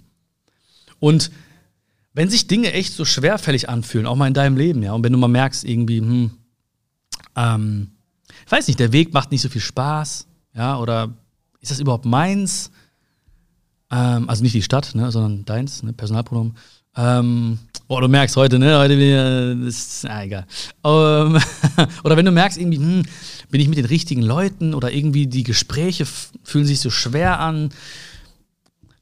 Und 1.01 1.31
wenn 2.15 2.31
sich 2.31 2.47
Dinge 2.47 2.73
echt 2.73 2.95
so 2.95 3.05
schwerfällig 3.05 3.69
anfühlen, 3.69 4.07
auch 4.07 4.17
mal 4.17 4.29
in 4.29 4.35
deinem 4.35 4.57
Leben, 4.57 4.83
ja, 4.83 4.93
und 4.93 5.05
wenn 5.05 5.13
du 5.13 5.19
mal 5.19 5.29
merkst, 5.29 5.65
irgendwie, 5.65 5.99
hm, 5.99 6.31
ähm, 7.37 7.91
ich 8.47 8.53
weiß 8.53 8.69
nicht, 8.69 8.79
der 8.79 8.93
Weg 8.93 9.13
macht 9.13 9.33
nicht 9.33 9.43
so 9.43 9.49
viel 9.49 9.61
Spaß, 9.61 10.27
ja, 10.55 10.79
oder 10.79 11.13
ist 11.61 11.73
das 11.73 11.81
überhaupt 11.81 12.05
meins? 12.05 12.71
Ähm, 13.91 14.29
also 14.29 14.43
nicht 14.43 14.55
die 14.55 14.63
Stadt, 14.63 14.95
ne, 14.95 15.11
sondern 15.11 15.45
deins, 15.45 15.83
ne, 15.83 15.93
Personalpronomen. 15.93 16.57
Ähm, 16.97 17.59
oh, 17.89 17.99
du 18.01 18.07
merkst 18.07 18.37
heute, 18.37 18.61
ne, 18.61 18.79
heute 18.79 18.97
bin 18.97 19.09
ich, 19.09 19.67
das 19.67 19.75
ist, 19.75 20.05
na, 20.05 20.23
egal. 20.23 20.47
Ähm, 20.85 21.39
oder 22.05 22.17
wenn 22.17 22.25
du 22.25 22.31
merkst, 22.31 22.59
irgendwie, 22.59 22.79
hm, 22.79 23.03
bin 23.51 23.61
ich 23.61 23.69
mit 23.69 23.79
den 23.79 23.87
richtigen 23.87 24.23
Leuten 24.23 24.75
oder 24.75 24.93
irgendwie 24.93 25.27
die 25.27 25.43
Gespräche 25.43 26.07
fühlen 26.45 26.67
sich 26.67 26.79
so 26.79 26.91
schwer 26.91 27.41
an, 27.41 27.71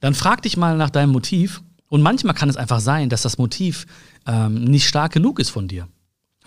dann 0.00 0.14
frag 0.14 0.42
dich 0.42 0.57
mal 0.57 0.78
nach 0.78 0.90
deinem 0.90 1.12
Motiv 1.12 1.62
und 1.92 2.00
manchmal 2.00 2.32
kann 2.32 2.49
es 2.49 2.56
einfach 2.56 2.80
sein, 2.80 3.11
dass 3.11 3.20
das 3.20 3.37
Motiv 3.37 3.87
ähm, 4.26 4.64
nicht 4.64 4.88
stark 4.88 5.12
genug 5.12 5.38
ist 5.38 5.50
von 5.50 5.68
dir. 5.68 5.88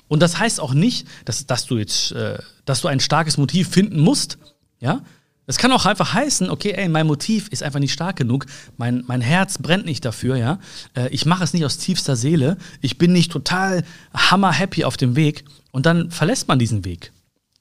Und 0.07 0.23
das 0.23 0.39
heißt 0.39 0.59
auch 0.59 0.73
nicht, 0.73 1.07
dass, 1.23 1.45
dass 1.45 1.67
du 1.67 1.77
jetzt, 1.77 2.13
äh, 2.13 2.39
dass 2.65 2.81
du 2.81 2.87
ein 2.87 2.99
starkes 2.99 3.37
Motiv 3.37 3.69
finden 3.69 3.99
musst. 3.99 4.39
Ja, 4.79 5.03
es 5.45 5.59
kann 5.59 5.71
auch 5.71 5.85
einfach 5.85 6.15
heißen, 6.15 6.49
okay, 6.49 6.71
ey, 6.71 6.89
mein 6.89 7.05
Motiv 7.05 7.49
ist 7.49 7.61
einfach 7.61 7.79
nicht 7.79 7.93
stark 7.93 8.15
genug, 8.15 8.47
mein, 8.77 9.03
mein 9.05 9.21
Herz 9.21 9.59
brennt 9.59 9.85
nicht 9.85 10.03
dafür, 10.03 10.35
ja. 10.35 10.57
Äh, 10.95 11.09
ich 11.09 11.27
mache 11.27 11.43
es 11.43 11.53
nicht 11.53 11.63
aus 11.63 11.77
tiefster 11.77 12.15
Seele, 12.15 12.57
ich 12.81 12.97
bin 12.97 13.13
nicht 13.13 13.31
total 13.31 13.83
hammer 14.15 14.51
happy 14.51 14.83
auf 14.83 14.97
dem 14.97 15.15
Weg 15.15 15.45
und 15.71 15.85
dann 15.85 16.09
verlässt 16.09 16.47
man 16.47 16.57
diesen 16.57 16.85
Weg. 16.85 17.11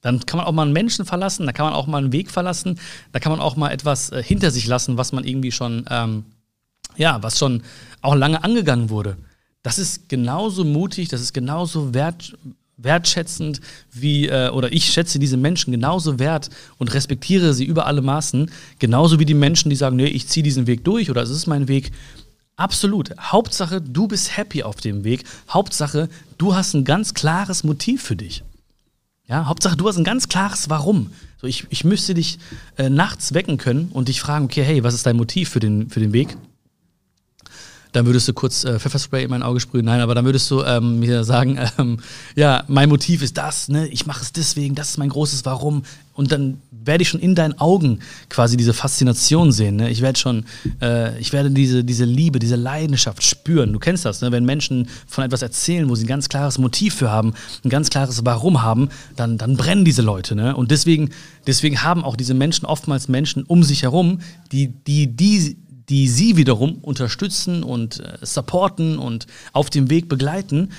Dann 0.01 0.25
kann 0.25 0.39
man 0.39 0.47
auch 0.47 0.53
mal 0.53 0.63
einen 0.63 0.73
Menschen 0.73 1.05
verlassen, 1.05 1.45
da 1.45 1.51
kann 1.51 1.67
man 1.67 1.75
auch 1.75 1.85
mal 1.85 1.99
einen 1.99 2.11
Weg 2.11 2.31
verlassen, 2.31 2.79
da 3.11 3.19
kann 3.19 3.31
man 3.31 3.41
auch 3.41 3.55
mal 3.55 3.69
etwas 3.69 4.11
äh, 4.11 4.23
hinter 4.23 4.49
sich 4.49 4.65
lassen, 4.65 4.97
was 4.97 5.11
man 5.11 5.23
irgendwie 5.23 5.51
schon, 5.51 5.85
ähm, 5.91 6.25
ja, 6.97 7.21
was 7.23 7.37
schon 7.37 7.63
auch 8.01 8.15
lange 8.15 8.43
angegangen 8.43 8.89
wurde. 8.89 9.17
Das 9.63 9.79
ist 9.79 10.09
genauso 10.09 10.63
mutig, 10.63 11.09
das 11.09 11.21
ist 11.21 11.33
genauso 11.33 11.93
wert, 11.93 12.37
wertschätzend 12.77 13.61
wie, 13.91 14.27
äh, 14.27 14.49
oder 14.49 14.71
ich 14.71 14.85
schätze 14.85 15.19
diese 15.19 15.37
Menschen 15.37 15.71
genauso 15.71 16.19
wert 16.19 16.49
und 16.77 16.93
respektiere 16.93 17.53
sie 17.53 17.65
über 17.65 17.85
alle 17.85 18.01
Maßen, 18.01 18.51
genauso 18.79 19.19
wie 19.19 19.25
die 19.25 19.33
Menschen, 19.33 19.69
die 19.69 19.75
sagen, 19.75 19.95
nee, 19.95 20.07
ich 20.07 20.27
ziehe 20.27 20.43
diesen 20.43 20.67
Weg 20.67 20.83
durch 20.83 21.09
oder 21.09 21.23
es 21.23 21.29
ist 21.29 21.47
mein 21.47 21.67
Weg. 21.67 21.91
Absolut. 22.57 23.11
Hauptsache, 23.19 23.81
du 23.81 24.07
bist 24.07 24.37
happy 24.37 24.63
auf 24.63 24.77
dem 24.77 25.03
Weg. 25.03 25.23
Hauptsache, 25.49 26.09
du 26.37 26.55
hast 26.55 26.73
ein 26.73 26.85
ganz 26.85 27.13
klares 27.13 27.63
Motiv 27.63 28.01
für 28.03 28.15
dich. 28.15 28.43
Ja, 29.27 29.47
Hauptsache, 29.47 29.75
du 29.75 29.87
hast 29.87 29.97
ein 29.97 30.03
ganz 30.03 30.29
klares 30.29 30.69
Warum. 30.69 31.11
So, 31.41 31.47
ich, 31.47 31.65
ich 31.69 31.83
müsste 31.83 32.13
dich 32.13 32.37
äh, 32.77 32.89
nachts 32.89 33.33
wecken 33.33 33.57
können 33.57 33.89
und 33.91 34.07
dich 34.07 34.21
fragen, 34.21 34.45
okay, 34.45 34.63
hey, 34.63 34.83
was 34.83 34.93
ist 34.93 35.05
dein 35.05 35.17
Motiv 35.17 35.49
für 35.49 35.59
den, 35.59 35.89
für 35.89 35.99
den 35.99 36.13
Weg? 36.13 36.37
Dann 37.95 38.05
würdest 38.05 38.27
du 38.27 38.33
kurz 38.33 38.65
äh, 38.65 38.77
Pfefferspray 38.77 39.23
in 39.23 39.29
mein 39.29 39.41
Auge 39.41 39.61
sprühen. 39.61 39.85
Nein, 39.85 40.01
aber 40.01 40.15
dann 40.15 40.25
würdest 40.25 40.51
du 40.51 40.61
ähm, 40.63 40.99
mir 40.99 41.23
sagen, 41.23 41.57
ähm, 41.79 41.97
ja, 42.35 42.65
mein 42.67 42.89
Motiv 42.89 43.21
ist 43.21 43.37
das, 43.37 43.69
ne? 43.69 43.87
ich 43.87 44.05
mache 44.05 44.21
es 44.21 44.33
deswegen, 44.33 44.75
das 44.75 44.89
ist 44.89 44.97
mein 44.97 45.07
großes 45.07 45.45
Warum. 45.45 45.83
Und 46.13 46.33
dann 46.33 46.61
werde 46.71 47.01
ich 47.01 47.09
schon 47.09 47.21
in 47.21 47.35
deinen 47.35 47.57
Augen 47.59 47.99
quasi 48.29 48.57
diese 48.57 48.73
Faszination 48.73 49.51
sehen. 49.51 49.77
Ne? 49.77 49.89
Ich 49.89 50.01
werde 50.01 50.19
schon, 50.19 50.45
äh, 50.81 51.17
ich 51.19 51.31
werde 51.31 51.51
diese, 51.51 51.83
diese 51.83 52.05
Liebe, 52.05 52.39
diese 52.39 52.57
Leidenschaft 52.57 53.23
spüren. 53.23 53.71
Du 53.71 53.79
kennst 53.79 54.05
das, 54.05 54.21
ne? 54.21 54.31
wenn 54.31 54.45
Menschen 54.45 54.89
von 55.07 55.23
etwas 55.23 55.41
erzählen, 55.41 55.89
wo 55.89 55.95
sie 55.95 56.03
ein 56.03 56.07
ganz 56.07 56.27
klares 56.27 56.57
Motiv 56.57 56.95
für 56.95 57.11
haben, 57.11 57.33
ein 57.63 57.69
ganz 57.69 57.89
klares 57.89 58.25
Warum 58.25 58.61
haben, 58.61 58.89
dann, 59.15 59.37
dann 59.37 59.55
brennen 59.55 59.85
diese 59.85 60.01
Leute. 60.01 60.35
Ne? 60.35 60.55
Und 60.55 60.71
deswegen, 60.71 61.11
deswegen 61.47 61.81
haben 61.81 62.03
auch 62.03 62.15
diese 62.15 62.33
Menschen 62.33 62.65
oftmals 62.65 63.07
Menschen 63.07 63.43
um 63.43 63.63
sich 63.63 63.83
herum, 63.83 64.19
die, 64.51 64.67
die, 64.67 65.07
die 65.07 65.57
die 65.89 66.07
sie 66.07 66.37
wiederum 66.37 66.75
unterstützen 66.81 67.63
und 67.63 67.99
äh, 67.99 68.17
supporten 68.21 68.97
und 68.97 69.27
auf 69.53 69.69
dem 69.69 69.89
Weg 69.89 70.09
begleiten, 70.09 70.69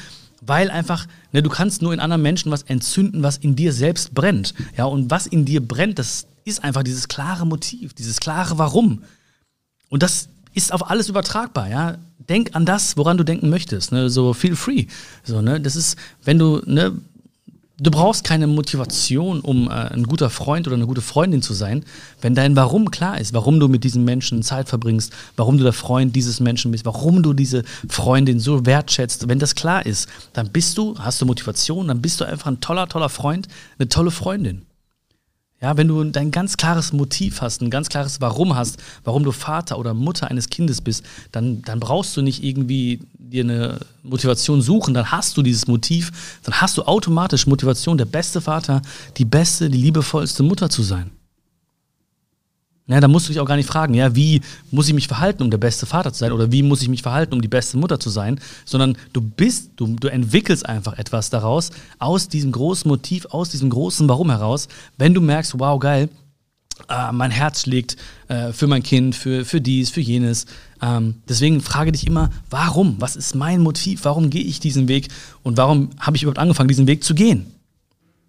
weil 0.41 0.71
einfach, 0.71 1.07
ne, 1.33 1.43
du 1.43 1.51
kannst 1.51 1.83
nur 1.83 1.93
in 1.93 2.01
anderen 2.01 2.23
Menschen 2.23 2.51
was 2.53 2.63
entzünden, 2.63 3.23
was 3.23 3.37
in 3.37 3.57
dir 3.57 3.73
selbst 3.73 4.15
brennt. 4.15 4.55
Ja, 4.77 4.85
und 4.85 5.11
was 5.11 5.27
in 5.27 5.45
dir 5.45 5.67
brennt, 5.67 5.99
das 5.99 6.27
ist 6.45 6.63
einfach 6.63 6.83
dieses 6.83 7.09
klare 7.09 7.47
Motiv, 7.47 7.95
dieses 7.95 8.21
klare 8.21 8.59
Warum. 8.59 9.03
Und 9.89 10.03
das 10.03 10.29
ist 10.55 10.73
auf 10.73 10.91
alles 10.91 11.09
übertragbar, 11.09 11.69
ja. 11.69 11.99
Denk 12.29 12.57
an 12.57 12.67
das, 12.67 12.97
woran 12.97 13.19
du 13.19 13.25
denken 13.25 13.51
möchtest, 13.51 13.93
ne? 13.93 14.11
so 14.11 14.33
feel 14.35 14.57
free. 14.57 14.87
So, 15.23 15.43
ne? 15.43 15.61
Das 15.61 15.77
ist, 15.77 15.97
wenn 16.25 16.39
du, 16.39 16.61
ne, 16.65 16.93
Du 17.79 17.91
brauchst 17.91 18.25
keine 18.25 18.47
Motivation, 18.47 19.41
um 19.41 19.69
äh, 19.69 19.73
ein 19.73 20.05
guter 20.05 20.31
Freund 20.31 20.67
oder 20.67 20.77
eine 20.77 20.87
gute 20.87 21.03
Freundin 21.03 21.43
zu 21.43 21.53
sein, 21.53 21.85
wenn 22.23 22.35
dein 22.35 22.57
Warum 22.57 22.91
klar 22.91 23.21
ist, 23.21 23.35
warum 23.35 23.61
du 23.61 23.69
mit 23.69 23.85
diesem 23.85 24.03
Menschen 24.03 24.43
Zeit 24.43 24.71
verbringst, 24.71 25.13
warum 25.37 25.59
du 25.59 25.65
der 25.65 25.75
Freund 25.75 26.17
dieses 26.17 26.41
Menschen 26.41 26.71
bist, 26.71 26.87
warum 26.87 27.23
du 27.23 27.35
diese 27.35 27.65
Freundin 27.87 28.41
so 28.41 28.65
wertschätzt. 28.65 29.29
Wenn 29.29 29.39
das 29.39 29.55
klar 29.55 29.85
ist, 29.85 30.09
dann 30.33 30.51
bist 30.53 30.79
du, 30.79 30.95
hast 30.99 31.21
du 31.21 31.27
Motivation, 31.27 31.89
dann 31.89 32.01
bist 32.01 32.19
du 32.19 32.25
einfach 32.25 32.47
ein 32.47 32.61
toller, 32.61 32.89
toller 32.89 33.11
Freund, 33.11 33.47
eine 33.79 33.91
tolle 33.91 34.11
Freundin. 34.11 34.63
Ja, 35.61 35.79
wenn 35.79 35.89
du 35.89 36.05
dein 36.05 36.31
ganz 36.31 36.59
klares 36.59 36.93
Motiv 36.93 37.41
hast, 37.41 37.63
ein 37.63 37.71
ganz 37.71 37.89
klares 37.89 38.21
Warum 38.21 38.55
hast, 38.55 38.77
warum 39.05 39.25
du 39.25 39.33
Vater 39.33 39.79
oder 39.79 39.95
Mutter 39.95 40.29
eines 40.31 40.51
Kindes 40.51 40.83
bist, 40.83 41.03
dann, 41.33 41.63
dann 41.63 41.81
brauchst 41.81 42.15
du 42.17 42.21
nicht 42.21 42.45
irgendwie 42.45 43.01
dir 43.15 43.43
eine 43.43 43.79
Motivation 44.03 44.61
suchen, 44.61 44.93
dann 44.93 45.11
hast 45.11 45.37
du 45.37 45.43
dieses 45.43 45.67
Motiv, 45.67 46.39
dann 46.43 46.61
hast 46.61 46.77
du 46.77 46.83
automatisch 46.83 47.47
Motivation, 47.47 47.97
der 47.97 48.05
beste 48.05 48.43
Vater, 48.43 48.83
die 49.17 49.25
beste, 49.25 49.71
die 49.71 49.79
liebevollste 49.79 50.43
Mutter 50.43 50.69
zu 50.69 50.83
sein. 50.83 51.11
Ja, 52.89 53.01
da 53.01 53.09
musst 53.09 53.27
du 53.27 53.33
dich 53.33 53.41
auch 53.41 53.47
gar 53.47 53.57
nicht 53.57 53.69
fragen, 53.69 53.95
ja, 53.95 54.15
wie 54.15 54.43
muss 54.71 54.87
ich 54.87 54.95
mich 54.95 55.09
verhalten, 55.09 55.43
um 55.43 55.51
der 55.51 55.59
beste 55.59 55.87
Vater 55.87 56.13
zu 56.13 56.21
sein 56.21 56.31
oder 56.31 56.53
wie 56.53 56.63
muss 56.63 56.83
ich 56.83 56.89
mich 56.89 57.03
verhalten, 57.03 57.35
um 57.35 57.43
die 57.43 57.49
beste 57.49 57.77
Mutter 57.79 57.99
zu 57.99 58.11
sein, 58.11 58.39
sondern 58.65 58.97
du 59.13 59.21
bist, 59.21 59.73
du, 59.75 59.97
du 59.97 60.07
entwickelst 60.07 60.65
einfach 60.65 60.97
etwas 60.97 61.29
daraus, 61.29 61.71
aus 61.99 62.29
diesem 62.29 62.53
großen 62.53 62.89
Motiv, 62.89 63.27
aus 63.27 63.49
diesem 63.49 63.71
großen 63.71 64.09
Warum 64.09 64.31
heraus, 64.31 64.69
wenn 64.99 65.15
du 65.15 65.21
merkst, 65.21 65.59
wow, 65.59 65.81
geil, 65.81 66.09
äh, 66.89 67.11
mein 67.11 67.33
Herz 67.33 67.63
schlägt 67.63 67.97
äh, 68.29 68.53
für 68.53 68.69
mein 68.69 68.85
Kind, 68.85 69.17
für, 69.17 69.45
für 69.45 69.61
dies, 69.61 69.91
für 69.91 70.01
jenes. 70.01 70.47
Ähm, 70.81 71.17
deswegen 71.29 71.61
frage 71.63 71.91
dich 71.91 72.07
immer, 72.07 72.31
warum? 72.51 72.97
Was 73.01 73.17
ist 73.17 73.35
mein 73.35 73.63
Motiv? 73.63 74.05
Warum 74.05 74.31
gehe 74.31 74.45
ich 74.45 74.61
diesen 74.61 74.87
Weg? 74.87 75.09
Und 75.43 75.57
warum 75.57 75.91
habe 75.99 76.17
ich 76.17 76.23
überhaupt 76.23 76.39
angefangen, 76.39 76.69
diesen 76.69 76.87
Weg 76.87 77.03
zu 77.03 77.15
gehen? 77.15 77.47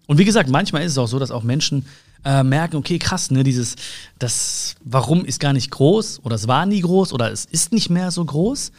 Und 0.06 0.18
wie 0.18 0.24
gesagt, 0.24 0.48
manchmal 0.48 0.82
ist 0.82 0.92
es 0.92 0.98
auch 0.98 1.06
so, 1.06 1.18
dass 1.18 1.30
auch 1.30 1.42
Menschen 1.42 1.84
äh, 2.24 2.42
merken, 2.42 2.76
okay, 2.76 2.98
krass, 2.98 3.30
ne, 3.30 3.44
dieses, 3.44 3.76
das 4.18 4.76
Warum 4.84 5.24
ist 5.24 5.40
gar 5.40 5.52
nicht 5.52 5.70
groß 5.70 6.20
oder 6.24 6.36
es 6.36 6.48
war 6.48 6.66
nie 6.66 6.80
groß 6.80 7.12
oder 7.12 7.30
es 7.30 7.44
ist 7.44 7.72
nicht 7.72 7.90
mehr 7.90 8.10
so 8.10 8.24
groß. 8.24 8.72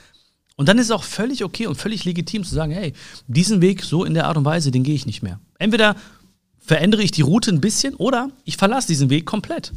Und 0.56 0.68
dann 0.68 0.78
ist 0.78 0.88
es 0.88 0.92
auch 0.92 1.04
völlig 1.04 1.44
okay 1.46 1.68
und 1.68 1.76
völlig 1.76 2.04
legitim 2.04 2.44
zu 2.44 2.54
sagen, 2.54 2.74
hey, 2.74 2.94
diesen 3.28 3.62
Weg 3.62 3.84
so 3.84 4.04
in 4.04 4.14
der 4.14 4.28
Art 4.28 4.36
und 4.36 4.44
Weise, 4.44 4.72
den 4.72 4.84
gehe 4.84 4.96
ich 4.96 5.06
nicht 5.06 5.24
mehr. 5.24 5.40
Entweder 5.58 5.96
verändere 6.58 7.02
ich 7.02 7.12
die 7.12 7.22
Route 7.22 7.52
ein 7.52 7.62
bisschen 7.62 7.96
oder 7.96 8.30
ich 8.44 8.58
verlasse 8.58 8.88
diesen 8.88 9.10
Weg 9.10 9.26
komplett. 9.26 9.72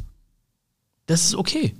Das 1.05 1.23
ist 1.23 1.35
okay. 1.35 1.73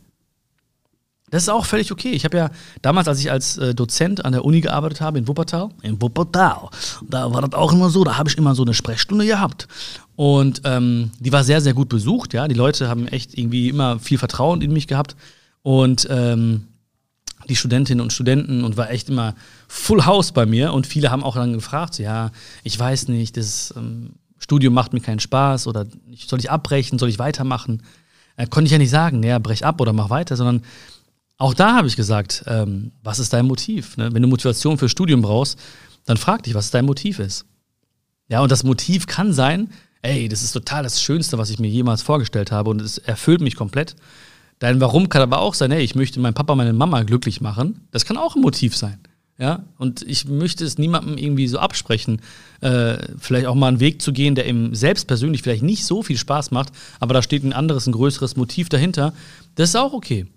Das 1.34 1.42
ist 1.42 1.50
auch 1.50 1.66
völlig 1.66 1.92
okay. 1.92 2.12
Ich 2.12 2.25
habe 2.25 2.38
ja 2.38 2.52
damals, 2.84 3.08
als 3.08 3.20
ich 3.20 3.32
als 3.32 3.58
äh, 3.58 3.74
Dozent 3.74 4.24
an 4.24 4.34
der 4.34 4.46
Uni 4.46 4.62
gearbeitet 4.62 5.02
habe 5.02 5.18
in 5.18 5.28
Wuppertal, 5.28 5.70
in 5.82 6.00
Wuppertal, 6.00 6.70
da 7.10 7.34
war 7.34 7.42
das 7.42 7.54
auch 7.54 7.74
immer 7.74 7.90
so, 7.90 8.04
da 8.04 8.20
habe 8.20 8.30
ich 8.30 8.38
immer 8.38 8.54
so 8.54 8.62
eine 8.62 8.75
Sprechstunde 8.75 9.25
gehabt. 9.25 9.68
Und 10.16 10.62
ähm, 10.63 11.10
die 11.20 11.32
war 11.32 11.44
sehr, 11.44 11.60
sehr 11.60 11.74
gut 11.74 11.90
besucht, 11.90 12.36
ja. 12.36 12.48
Die 12.48 12.54
Leute 12.54 12.88
haben 12.88 13.08
echt 13.08 13.36
irgendwie 13.36 13.70
immer 13.70 13.98
viel 13.98 14.20
Vertrauen 14.20 14.62
in 14.62 14.72
mich 14.72 14.86
gehabt. 14.86 15.16
Und 15.63 16.08
ähm, 16.12 16.68
die 17.50 17.56
Studentinnen 17.56 18.04
und 18.04 18.13
Studenten 18.13 18.63
und 18.63 18.78
war 18.78 18.92
echt 18.92 19.10
immer 19.10 19.34
Full 19.68 20.06
House 20.06 20.34
bei 20.34 20.46
mir. 20.46 20.72
Und 20.72 20.86
viele 20.86 21.10
haben 21.10 21.24
auch 21.24 21.34
dann 21.34 21.54
gefragt, 21.54 21.98
ja, 21.98 22.30
ich 22.63 22.78
weiß 22.78 23.08
nicht, 23.08 23.38
das 23.38 23.74
ähm, 23.75 24.12
Studium 24.38 24.75
macht 24.75 24.94
mir 24.94 25.02
keinen 25.02 25.20
Spaß 25.20 25.66
oder 25.66 25.88
soll 26.28 26.38
ich 26.38 26.52
abbrechen, 26.52 27.00
soll 27.00 27.10
ich 27.10 27.18
weitermachen? 27.18 27.82
Äh, 28.36 28.46
konnte 28.46 28.68
ich 28.68 28.72
ja 28.72 28.78
nicht 28.78 28.92
sagen, 28.92 29.24
ja, 29.24 29.40
brech 29.40 29.66
ab 29.66 29.82
oder 29.82 29.94
mach 29.94 30.12
weiter, 30.12 30.36
sondern 30.36 30.62
auch 31.38 31.54
da 31.54 31.75
habe 31.75 31.88
ich 31.88 31.96
gesagt, 31.96 32.44
ähm, 32.48 32.92
was 33.04 33.20
ist 33.20 33.34
dein 33.34 33.46
Motiv? 33.46 33.98
Ne? 33.98 34.13
Wenn 34.13 34.22
du 34.22 34.28
Motivation 34.28 34.78
für 34.78 34.90
Studium 34.90 35.22
brauchst, 35.22 35.60
dann 36.06 36.18
frag 36.18 36.44
dich, 36.44 36.54
was 36.54 36.72
dein 36.72 36.86
Motiv 36.86 37.20
ist. 37.20 37.46
Ja, 38.30 38.42
und 38.42 38.52
das 38.52 38.63
Motiv 38.63 39.08
kann 39.08 39.34
sein, 39.34 39.70
ey, 40.02 40.28
das 40.30 40.44
ist 40.44 40.52
total 40.52 40.84
das 40.84 41.02
Schönste, 41.02 41.38
was 41.38 41.50
ich 41.50 41.60
mir 41.60 41.68
jemals 41.68 42.02
vorgestellt 42.02 42.52
habe 42.52 42.70
und 42.70 42.82
es 42.82 42.98
erfüllt 42.98 43.42
mich 43.42 43.56
komplett. 43.56 43.96
Dein 44.60 44.80
Warum 44.80 45.10
kann 45.10 45.22
aber 45.22 45.40
auch 45.40 45.54
sein, 45.54 45.72
ey, 45.72 45.84
ich 45.84 45.96
möchte 45.96 46.20
meinen 46.20 46.34
Papa, 46.34 46.56
meine 46.56 46.74
Mama 46.74 47.04
glücklich 47.04 47.42
machen. 47.42 47.88
Das 47.92 48.06
kann 48.06 48.18
auch 48.18 48.36
ein 48.36 48.42
Motiv 48.42 48.78
sein. 48.78 49.00
Ja, 49.40 49.63
und 49.80 50.04
ich 50.04 50.25
möchte 50.25 50.63
es 50.63 50.78
niemandem 50.78 51.18
irgendwie 51.18 51.48
so 51.48 51.58
absprechen, 51.58 52.22
äh, 52.62 52.98
vielleicht 53.18 53.48
auch 53.48 53.56
mal 53.56 53.68
einen 53.68 53.80
Weg 53.80 54.02
zu 54.02 54.13
gehen, 54.13 54.36
der 54.36 54.48
ihm 54.48 54.75
selbst 54.75 55.08
persönlich 55.08 55.42
vielleicht 55.42 55.63
nicht 55.63 55.86
so 55.86 56.04
viel 56.04 56.18
Spaß 56.18 56.52
macht, 56.52 56.72
aber 57.00 57.16
da 57.16 57.24
steht 57.24 57.44
ein 57.44 57.52
anderes, 57.52 57.88
ein 57.88 57.94
größeres 57.94 58.36
Motiv 58.36 58.70
dahinter. 58.70 59.12
Das 59.56 59.70
ist 59.70 59.75
auch 59.75 59.94
okay. 59.94 60.28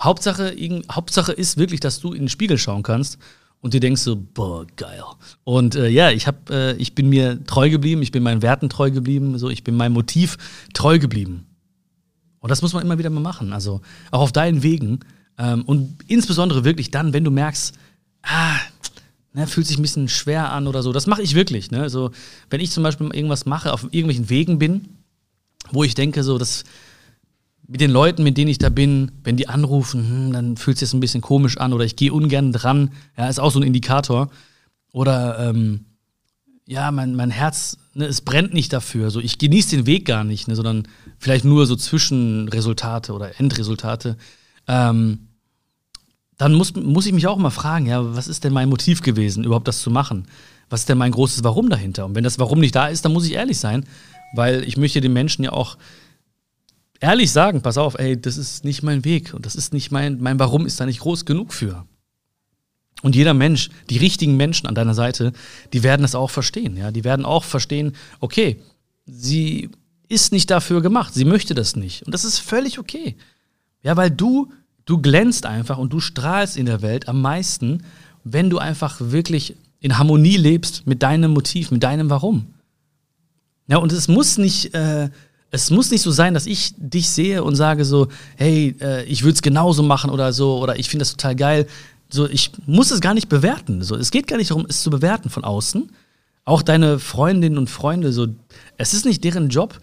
Hauptsache, 0.00 0.54
Hauptsache 0.90 1.32
ist 1.32 1.56
wirklich, 1.56 1.80
dass 1.80 2.00
du 2.00 2.12
in 2.12 2.22
den 2.22 2.28
Spiegel 2.28 2.58
schauen 2.58 2.82
kannst 2.82 3.18
und 3.60 3.74
dir 3.74 3.80
denkst 3.80 4.02
so, 4.02 4.16
boah, 4.16 4.66
geil. 4.76 5.02
Und 5.44 5.74
äh, 5.74 5.88
ja, 5.88 6.10
ich, 6.10 6.26
hab, 6.26 6.50
äh, 6.50 6.74
ich 6.74 6.94
bin 6.94 7.08
mir 7.08 7.44
treu 7.44 7.70
geblieben, 7.70 8.02
ich 8.02 8.12
bin 8.12 8.22
meinen 8.22 8.42
Werten 8.42 8.68
treu 8.68 8.90
geblieben, 8.90 9.38
so, 9.38 9.50
ich 9.50 9.64
bin 9.64 9.76
meinem 9.76 9.94
Motiv 9.94 10.36
treu 10.74 10.98
geblieben. 10.98 11.46
Und 12.40 12.50
das 12.50 12.62
muss 12.62 12.72
man 12.72 12.84
immer 12.84 12.98
wieder 12.98 13.10
mal 13.10 13.20
machen, 13.20 13.52
also 13.52 13.80
auch 14.12 14.20
auf 14.20 14.32
deinen 14.32 14.62
Wegen. 14.62 15.00
Ähm, 15.38 15.62
und 15.64 15.96
insbesondere 16.06 16.64
wirklich 16.64 16.90
dann, 16.90 17.12
wenn 17.12 17.24
du 17.24 17.32
merkst, 17.32 17.74
ah, 18.22 18.56
ne, 19.32 19.46
fühlt 19.46 19.66
sich 19.66 19.78
ein 19.78 19.82
bisschen 19.82 20.08
schwer 20.08 20.52
an 20.52 20.66
oder 20.68 20.82
so. 20.82 20.92
Das 20.92 21.06
mache 21.06 21.22
ich 21.22 21.34
wirklich. 21.34 21.70
Ne? 21.70 21.80
Also, 21.80 22.12
wenn 22.50 22.60
ich 22.60 22.70
zum 22.70 22.84
Beispiel 22.84 23.08
irgendwas 23.12 23.46
mache, 23.46 23.72
auf 23.72 23.84
irgendwelchen 23.84 24.30
Wegen 24.30 24.58
bin, 24.58 24.88
wo 25.70 25.82
ich 25.82 25.94
denke, 25.94 26.22
so, 26.22 26.38
das 26.38 26.64
mit 27.68 27.82
den 27.82 27.90
Leuten, 27.90 28.22
mit 28.22 28.38
denen 28.38 28.50
ich 28.50 28.58
da 28.58 28.70
bin, 28.70 29.12
wenn 29.22 29.36
die 29.36 29.48
anrufen, 29.48 30.08
hm, 30.08 30.32
dann 30.32 30.56
fühlt 30.56 30.76
es 30.76 30.90
sich 30.90 30.94
ein 30.94 31.00
bisschen 31.00 31.20
komisch 31.20 31.58
an 31.58 31.74
oder 31.74 31.84
ich 31.84 31.96
gehe 31.96 32.12
ungern 32.12 32.52
dran. 32.52 32.92
Ja, 33.16 33.28
ist 33.28 33.38
auch 33.38 33.52
so 33.52 33.60
ein 33.60 33.66
Indikator. 33.66 34.30
Oder 34.90 35.38
ähm, 35.38 35.84
ja, 36.66 36.90
mein, 36.90 37.14
mein 37.14 37.30
Herz, 37.30 37.76
ne, 37.92 38.06
es 38.06 38.22
brennt 38.22 38.54
nicht 38.54 38.72
dafür. 38.72 39.10
So, 39.10 39.20
ich 39.20 39.36
genieße 39.36 39.76
den 39.76 39.86
Weg 39.86 40.06
gar 40.06 40.24
nicht, 40.24 40.48
ne, 40.48 40.56
sondern 40.56 40.88
vielleicht 41.18 41.44
nur 41.44 41.66
so 41.66 41.76
Zwischenresultate 41.76 43.12
oder 43.12 43.38
Endresultate. 43.38 44.16
Ähm, 44.66 45.28
dann 46.38 46.54
muss, 46.54 46.74
muss 46.74 47.04
ich 47.04 47.12
mich 47.12 47.26
auch 47.26 47.36
mal 47.36 47.50
fragen, 47.50 47.84
ja, 47.84 48.16
was 48.16 48.28
ist 48.28 48.44
denn 48.44 48.54
mein 48.54 48.70
Motiv 48.70 49.02
gewesen, 49.02 49.44
überhaupt 49.44 49.68
das 49.68 49.82
zu 49.82 49.90
machen? 49.90 50.26
Was 50.70 50.80
ist 50.80 50.88
denn 50.88 50.98
mein 50.98 51.12
großes 51.12 51.44
Warum 51.44 51.68
dahinter? 51.68 52.06
Und 52.06 52.14
wenn 52.14 52.24
das 52.24 52.38
Warum 52.38 52.60
nicht 52.60 52.74
da 52.74 52.86
ist, 52.86 53.04
dann 53.04 53.12
muss 53.12 53.26
ich 53.26 53.34
ehrlich 53.34 53.58
sein, 53.58 53.84
weil 54.34 54.64
ich 54.64 54.78
möchte 54.78 55.02
den 55.02 55.12
Menschen 55.12 55.44
ja 55.44 55.52
auch 55.52 55.76
ehrlich 57.00 57.30
sagen, 57.30 57.62
pass 57.62 57.78
auf, 57.78 57.98
ey, 57.98 58.20
das 58.20 58.36
ist 58.36 58.64
nicht 58.64 58.82
mein 58.82 59.04
Weg 59.04 59.34
und 59.34 59.46
das 59.46 59.54
ist 59.54 59.72
nicht 59.72 59.90
mein, 59.90 60.20
mein 60.20 60.38
Warum 60.38 60.66
ist 60.66 60.80
da 60.80 60.86
nicht 60.86 61.00
groß 61.00 61.24
genug 61.24 61.52
für. 61.52 61.86
Und 63.02 63.14
jeder 63.14 63.34
Mensch, 63.34 63.70
die 63.90 63.98
richtigen 63.98 64.36
Menschen 64.36 64.66
an 64.66 64.74
deiner 64.74 64.94
Seite, 64.94 65.32
die 65.72 65.82
werden 65.82 66.02
das 66.02 66.14
auch 66.14 66.30
verstehen, 66.30 66.76
ja, 66.76 66.90
die 66.90 67.04
werden 67.04 67.24
auch 67.24 67.44
verstehen, 67.44 67.94
okay, 68.20 68.60
sie 69.06 69.70
ist 70.08 70.32
nicht 70.32 70.50
dafür 70.50 70.80
gemacht. 70.80 71.14
Sie 71.14 71.24
möchte 71.24 71.54
das 71.54 71.76
nicht. 71.76 72.02
Und 72.02 72.12
das 72.12 72.24
ist 72.24 72.38
völlig 72.38 72.78
okay. 72.78 73.16
Ja, 73.82 73.96
weil 73.96 74.10
du, 74.10 74.52
du 74.86 75.00
glänzt 75.00 75.46
einfach 75.46 75.78
und 75.78 75.92
du 75.92 76.00
strahlst 76.00 76.56
in 76.56 76.66
der 76.66 76.82
Welt 76.82 77.08
am 77.08 77.20
meisten, 77.20 77.84
wenn 78.24 78.50
du 78.50 78.58
einfach 78.58 78.96
wirklich 79.00 79.56
in 79.80 79.98
Harmonie 79.98 80.36
lebst 80.36 80.86
mit 80.86 81.02
deinem 81.02 81.32
Motiv, 81.32 81.70
mit 81.70 81.82
deinem 81.82 82.10
Warum. 82.10 82.54
Ja, 83.68 83.76
und 83.76 83.92
es 83.92 84.08
muss 84.08 84.38
nicht, 84.38 84.74
äh, 84.74 85.10
es 85.50 85.70
muss 85.70 85.90
nicht 85.90 86.02
so 86.02 86.10
sein, 86.10 86.34
dass 86.34 86.46
ich 86.46 86.74
dich 86.76 87.08
sehe 87.08 87.42
und 87.42 87.56
sage 87.56 87.84
so, 87.84 88.08
hey, 88.36 88.76
äh, 88.80 89.04
ich 89.04 89.22
würde 89.22 89.34
es 89.34 89.42
genauso 89.42 89.82
machen 89.82 90.10
oder 90.10 90.32
so, 90.32 90.58
oder 90.58 90.78
ich 90.78 90.88
finde 90.88 91.02
das 91.02 91.12
total 91.12 91.36
geil. 91.36 91.66
So, 92.10 92.28
ich 92.28 92.52
muss 92.66 92.90
es 92.90 93.00
gar 93.00 93.14
nicht 93.14 93.28
bewerten. 93.28 93.82
So, 93.82 93.96
es 93.96 94.10
geht 94.10 94.26
gar 94.26 94.36
nicht 94.36 94.50
darum, 94.50 94.66
es 94.68 94.82
zu 94.82 94.90
bewerten 94.90 95.30
von 95.30 95.44
außen. 95.44 95.90
Auch 96.44 96.62
deine 96.62 96.98
Freundinnen 96.98 97.58
und 97.58 97.68
Freunde, 97.68 98.12
so, 98.12 98.26
es 98.76 98.94
ist 98.94 99.04
nicht 99.04 99.24
deren 99.24 99.48
Job, 99.48 99.80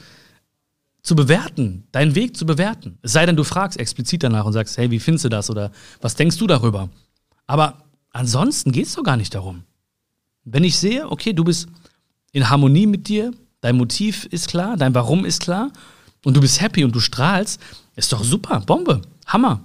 zu 1.01 1.15
bewerten, 1.15 1.84
deinen 1.91 2.15
Weg 2.15 2.36
zu 2.36 2.48
bewerten. 2.48 2.98
Es 3.03 3.12
sei 3.12 3.27
denn, 3.27 3.36
du 3.36 3.43
fragst 3.43 3.79
explizit 3.79 4.24
danach 4.24 4.45
und 4.45 4.53
sagst, 4.53 4.77
hey, 4.77 4.89
wie 4.89 5.00
findest 5.00 5.25
du 5.25 5.29
das 5.29 5.51
oder 5.51 5.72
was 6.01 6.15
denkst 6.15 6.38
du 6.38 6.48
darüber? 6.48 6.89
Aber 7.45 7.84
ansonsten 8.10 8.72
geht 8.72 8.88
es 8.88 8.95
doch 8.95 9.03
gar 9.03 9.17
nicht 9.17 9.36
darum. 9.36 9.63
Wenn 10.43 10.63
ich 10.63 10.77
sehe, 10.77 11.10
okay, 11.10 11.34
du 11.34 11.43
bist 11.43 11.67
in 12.31 12.50
Harmonie 12.50 12.88
mit 12.88 13.07
dir, 13.07 13.31
dein 13.65 13.77
Motiv 13.77 14.25
ist 14.25 14.50
klar, 14.50 14.77
dein 14.77 14.93
Warum 14.93 15.25
ist 15.25 15.41
klar 15.41 15.72
und 16.24 16.38
du 16.38 16.41
bist 16.41 16.62
happy 16.62 16.84
und 16.84 16.93
du 16.93 17.00
strahlst, 17.00 17.60
ist 17.95 18.13
doch 18.13 18.24
super, 18.24 18.60
Bombe, 18.60 19.01
Hammer. 19.25 19.60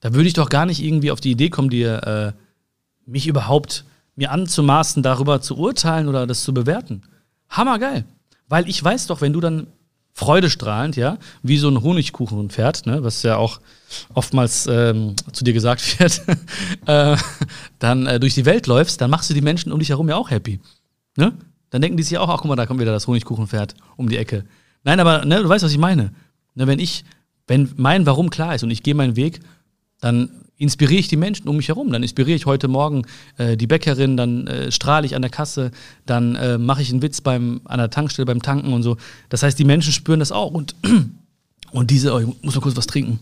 Da 0.00 0.12
würde 0.12 0.28
ich 0.28 0.34
doch 0.34 0.50
gar 0.50 0.66
nicht 0.66 0.82
irgendwie 0.82 1.10
auf 1.10 1.22
die 1.22 1.30
Idee 1.30 1.48
kommen, 1.48 1.70
dir 1.70 2.34
äh, 2.36 3.10
mich 3.10 3.26
überhaupt 3.26 3.86
mir 4.14 4.30
anzumaßen, 4.30 5.02
darüber 5.02 5.40
zu 5.40 5.56
urteilen 5.56 6.06
oder 6.06 6.26
das 6.26 6.44
zu 6.44 6.52
bewerten. 6.52 7.00
Hammergeil. 7.48 8.04
Weil 8.46 8.68
ich 8.68 8.84
weiß 8.84 9.06
doch, 9.06 9.22
wenn 9.22 9.32
du 9.32 9.40
dann 9.40 9.68
freudestrahlend, 10.12 10.96
ja, 10.96 11.16
wie 11.42 11.56
so 11.56 11.70
ein 11.70 11.82
Honigkuchenpferd, 11.82 12.84
ne, 12.84 13.02
was 13.02 13.22
ja 13.22 13.36
auch 13.36 13.60
oftmals 14.12 14.66
ähm, 14.66 15.16
zu 15.32 15.44
dir 15.44 15.54
gesagt 15.54 15.98
wird, 15.98 16.20
äh, 16.84 17.16
dann 17.78 18.06
äh, 18.06 18.20
durch 18.20 18.34
die 18.34 18.44
Welt 18.44 18.66
läufst, 18.66 19.00
dann 19.00 19.08
machst 19.08 19.30
du 19.30 19.34
die 19.34 19.40
Menschen 19.40 19.72
um 19.72 19.78
dich 19.78 19.88
herum 19.88 20.10
ja 20.10 20.16
auch 20.16 20.28
happy. 20.28 20.60
Ne? 21.16 21.32
Dann 21.70 21.80
denken 21.80 21.96
die 21.96 22.02
sich 22.02 22.18
auch, 22.18 22.28
ach 22.28 22.38
guck 22.38 22.48
mal, 22.48 22.56
da 22.56 22.66
kommt 22.66 22.80
wieder 22.80 22.92
das 22.92 23.06
Honigkuchenpferd 23.06 23.74
um 23.96 24.08
die 24.08 24.16
Ecke. 24.16 24.44
Nein, 24.84 25.00
aber 25.00 25.24
ne, 25.24 25.42
du 25.42 25.48
weißt, 25.48 25.64
was 25.64 25.72
ich 25.72 25.78
meine. 25.78 26.12
Ne, 26.54 26.66
wenn 26.66 26.78
ich, 26.78 27.04
wenn 27.46 27.70
mein 27.76 28.06
Warum 28.06 28.30
klar 28.30 28.54
ist 28.54 28.64
und 28.64 28.70
ich 28.70 28.82
gehe 28.82 28.94
meinen 28.94 29.16
Weg, 29.16 29.40
dann 30.00 30.30
inspiriere 30.56 31.00
ich 31.00 31.08
die 31.08 31.16
Menschen 31.16 31.48
um 31.48 31.56
mich 31.56 31.68
herum. 31.68 31.90
Dann 31.90 32.02
inspiriere 32.02 32.36
ich 32.36 32.46
heute 32.46 32.68
Morgen 32.68 33.06
äh, 33.38 33.56
die 33.56 33.66
Bäckerin, 33.66 34.16
dann 34.16 34.46
äh, 34.46 34.70
strahle 34.70 35.06
ich 35.06 35.14
an 35.14 35.22
der 35.22 35.30
Kasse, 35.30 35.70
dann 36.06 36.34
äh, 36.36 36.58
mache 36.58 36.82
ich 36.82 36.90
einen 36.90 37.02
Witz 37.02 37.20
beim, 37.20 37.62
an 37.64 37.78
der 37.78 37.90
Tankstelle 37.90 38.26
beim 38.26 38.42
Tanken 38.42 38.72
und 38.72 38.82
so. 38.82 38.96
Das 39.30 39.42
heißt, 39.42 39.58
die 39.58 39.64
Menschen 39.64 39.92
spüren 39.92 40.20
das 40.20 40.32
auch. 40.32 40.52
Und, 40.52 40.74
und 41.72 41.90
diese, 41.90 42.12
oh, 42.12 42.18
ich 42.18 42.26
muss 42.42 42.54
mal 42.54 42.60
kurz 42.60 42.76
was 42.76 42.86
trinken. 42.86 43.20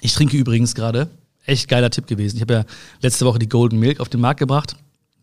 Ich 0.00 0.14
trinke 0.14 0.36
übrigens 0.36 0.74
gerade, 0.74 1.08
echt 1.44 1.68
geiler 1.68 1.90
Tipp 1.90 2.06
gewesen. 2.06 2.36
Ich 2.36 2.42
habe 2.42 2.54
ja 2.54 2.64
letzte 3.02 3.26
Woche 3.26 3.38
die 3.38 3.48
Golden 3.48 3.78
Milk 3.78 4.00
auf 4.00 4.08
den 4.08 4.20
Markt 4.20 4.40
gebracht. 4.40 4.74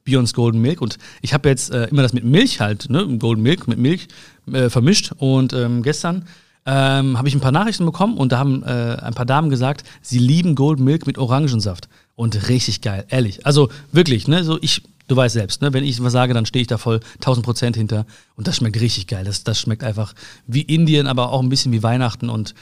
Beyond's 0.09 0.33
Golden 0.33 0.61
Milk 0.61 0.81
und 0.81 0.97
ich 1.21 1.33
habe 1.33 1.49
jetzt 1.49 1.71
äh, 1.71 1.85
immer 1.85 2.01
das 2.01 2.13
mit 2.13 2.23
Milch 2.23 2.59
halt, 2.59 2.89
ne, 2.89 3.07
Golden 3.17 3.43
Milk 3.43 3.67
mit 3.67 3.77
Milch 3.77 4.07
äh, 4.51 4.69
vermischt 4.69 5.11
und 5.17 5.53
ähm, 5.53 5.83
gestern 5.83 6.25
ähm, 6.65 7.17
habe 7.17 7.27
ich 7.27 7.35
ein 7.35 7.39
paar 7.39 7.51
Nachrichten 7.51 7.85
bekommen 7.85 8.17
und 8.17 8.31
da 8.31 8.37
haben 8.37 8.63
äh, 8.63 8.97
ein 9.01 9.13
paar 9.13 9.25
Damen 9.25 9.49
gesagt, 9.49 9.83
sie 10.01 10.19
lieben 10.19 10.55
Golden 10.55 10.83
Milk 10.83 11.07
mit 11.07 11.17
Orangensaft. 11.17 11.89
Und 12.15 12.49
richtig 12.49 12.81
geil, 12.81 13.05
ehrlich. 13.09 13.45
Also 13.45 13.69
wirklich, 13.91 14.27
ne, 14.27 14.43
so 14.43 14.59
ich, 14.61 14.83
du 15.07 15.15
weißt 15.15 15.33
selbst, 15.33 15.61
ne, 15.61 15.73
wenn 15.73 15.83
ich 15.83 16.03
was 16.03 16.13
sage, 16.13 16.33
dann 16.33 16.45
stehe 16.45 16.61
ich 16.61 16.67
da 16.67 16.77
voll 16.77 16.99
1000 17.15 17.45
Prozent 17.45 17.75
hinter. 17.77 18.05
Und 18.35 18.47
das 18.47 18.57
schmeckt 18.57 18.79
richtig 18.79 19.07
geil. 19.07 19.23
Das, 19.23 19.43
das 19.43 19.59
schmeckt 19.59 19.83
einfach 19.83 20.13
wie 20.45 20.61
Indien, 20.61 21.07
aber 21.07 21.31
auch 21.31 21.41
ein 21.41 21.49
bisschen 21.49 21.71
wie 21.71 21.81
Weihnachten 21.81 22.29
und 22.29 22.53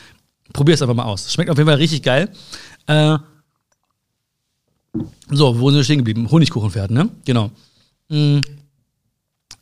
probier 0.54 0.76
es 0.76 0.82
einfach 0.82 0.96
mal 0.96 1.06
aus. 1.06 1.34
Schmeckt 1.34 1.50
auf 1.50 1.58
jeden 1.58 1.68
Fall 1.68 1.78
richtig 1.78 2.04
geil. 2.04 2.30
Äh, 2.86 3.18
so, 5.30 5.60
wo 5.60 5.70
sind 5.70 5.78
wir 5.78 5.84
stehen 5.84 5.98
geblieben? 5.98 6.30
Honigkuchenpferd, 6.30 6.92
ne? 6.92 7.10
Genau. 7.26 7.52
Mhm. 8.10 8.42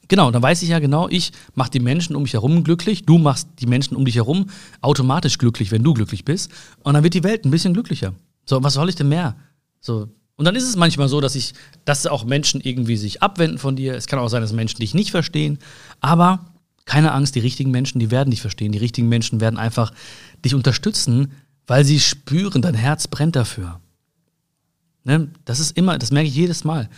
Genau, 0.08 0.30
dann 0.30 0.42
weiß 0.42 0.62
ich 0.62 0.70
ja 0.70 0.80
genau, 0.80 1.10
ich 1.10 1.32
mache 1.56 1.72
die 1.72 1.80
Menschen 1.80 2.16
um 2.16 2.24
mich 2.24 2.34
herum 2.34 2.64
glücklich, 2.64 3.06
du 3.06 3.18
machst 3.18 3.48
die 3.60 3.66
Menschen 3.66 3.96
um 3.96 4.06
dich 4.06 4.16
herum 4.16 4.48
automatisch 4.82 5.40
glücklich, 5.40 5.72
wenn 5.72 5.84
du 5.84 5.94
glücklich 5.94 6.26
bist. 6.26 6.52
Und 6.84 6.94
dann 6.94 7.04
wird 7.04 7.16
die 7.16 7.24
Welt 7.24 7.44
ein 7.44 7.52
bisschen 7.52 7.74
glücklicher. 7.74 8.14
So, 8.46 8.64
was 8.64 8.74
soll 8.74 8.90
ich 8.90 8.96
denn 8.96 9.10
mehr? 9.10 9.36
So. 9.82 10.08
Und 10.36 10.46
dann 10.46 10.56
ist 10.56 10.68
es 10.68 10.76
manchmal 10.76 11.08
so, 11.08 11.22
dass 11.22 11.36
ich, 11.36 11.54
dass 11.86 12.06
auch 12.06 12.26
Menschen 12.26 12.62
irgendwie 12.62 12.98
sich 12.98 13.24
abwenden 13.24 13.58
von 13.58 13.76
dir. 13.76 13.96
Es 13.96 14.06
kann 14.06 14.20
auch 14.20 14.28
sein, 14.28 14.42
dass 14.42 14.54
Menschen 14.54 14.80
dich 14.80 14.94
nicht 14.94 15.12
verstehen. 15.12 15.60
Aber 16.02 16.52
keine 16.86 17.14
Angst, 17.14 17.36
die 17.36 17.40
richtigen 17.40 17.72
Menschen, 17.72 18.00
die 18.00 18.12
werden 18.12 18.30
dich 18.30 18.42
verstehen. 18.42 18.74
Die 18.74 18.78
richtigen 18.78 19.10
Menschen 19.10 19.40
werden 19.42 19.58
einfach 19.58 19.92
dich 20.44 20.54
unterstützen, 20.54 21.32
weil 21.68 21.84
sie 21.84 22.00
spüren, 22.00 22.62
dein 22.62 22.76
Herz 22.76 23.08
brennt 23.08 23.36
dafür. 23.36 23.80
Ne? 25.06 25.30
Das 25.46 25.60
ist 25.60 25.78
immer, 25.78 25.98
das 25.98 26.12
merke 26.12 26.28
ich 26.28 26.36
jedes 26.36 26.66
Mal. 26.66 26.90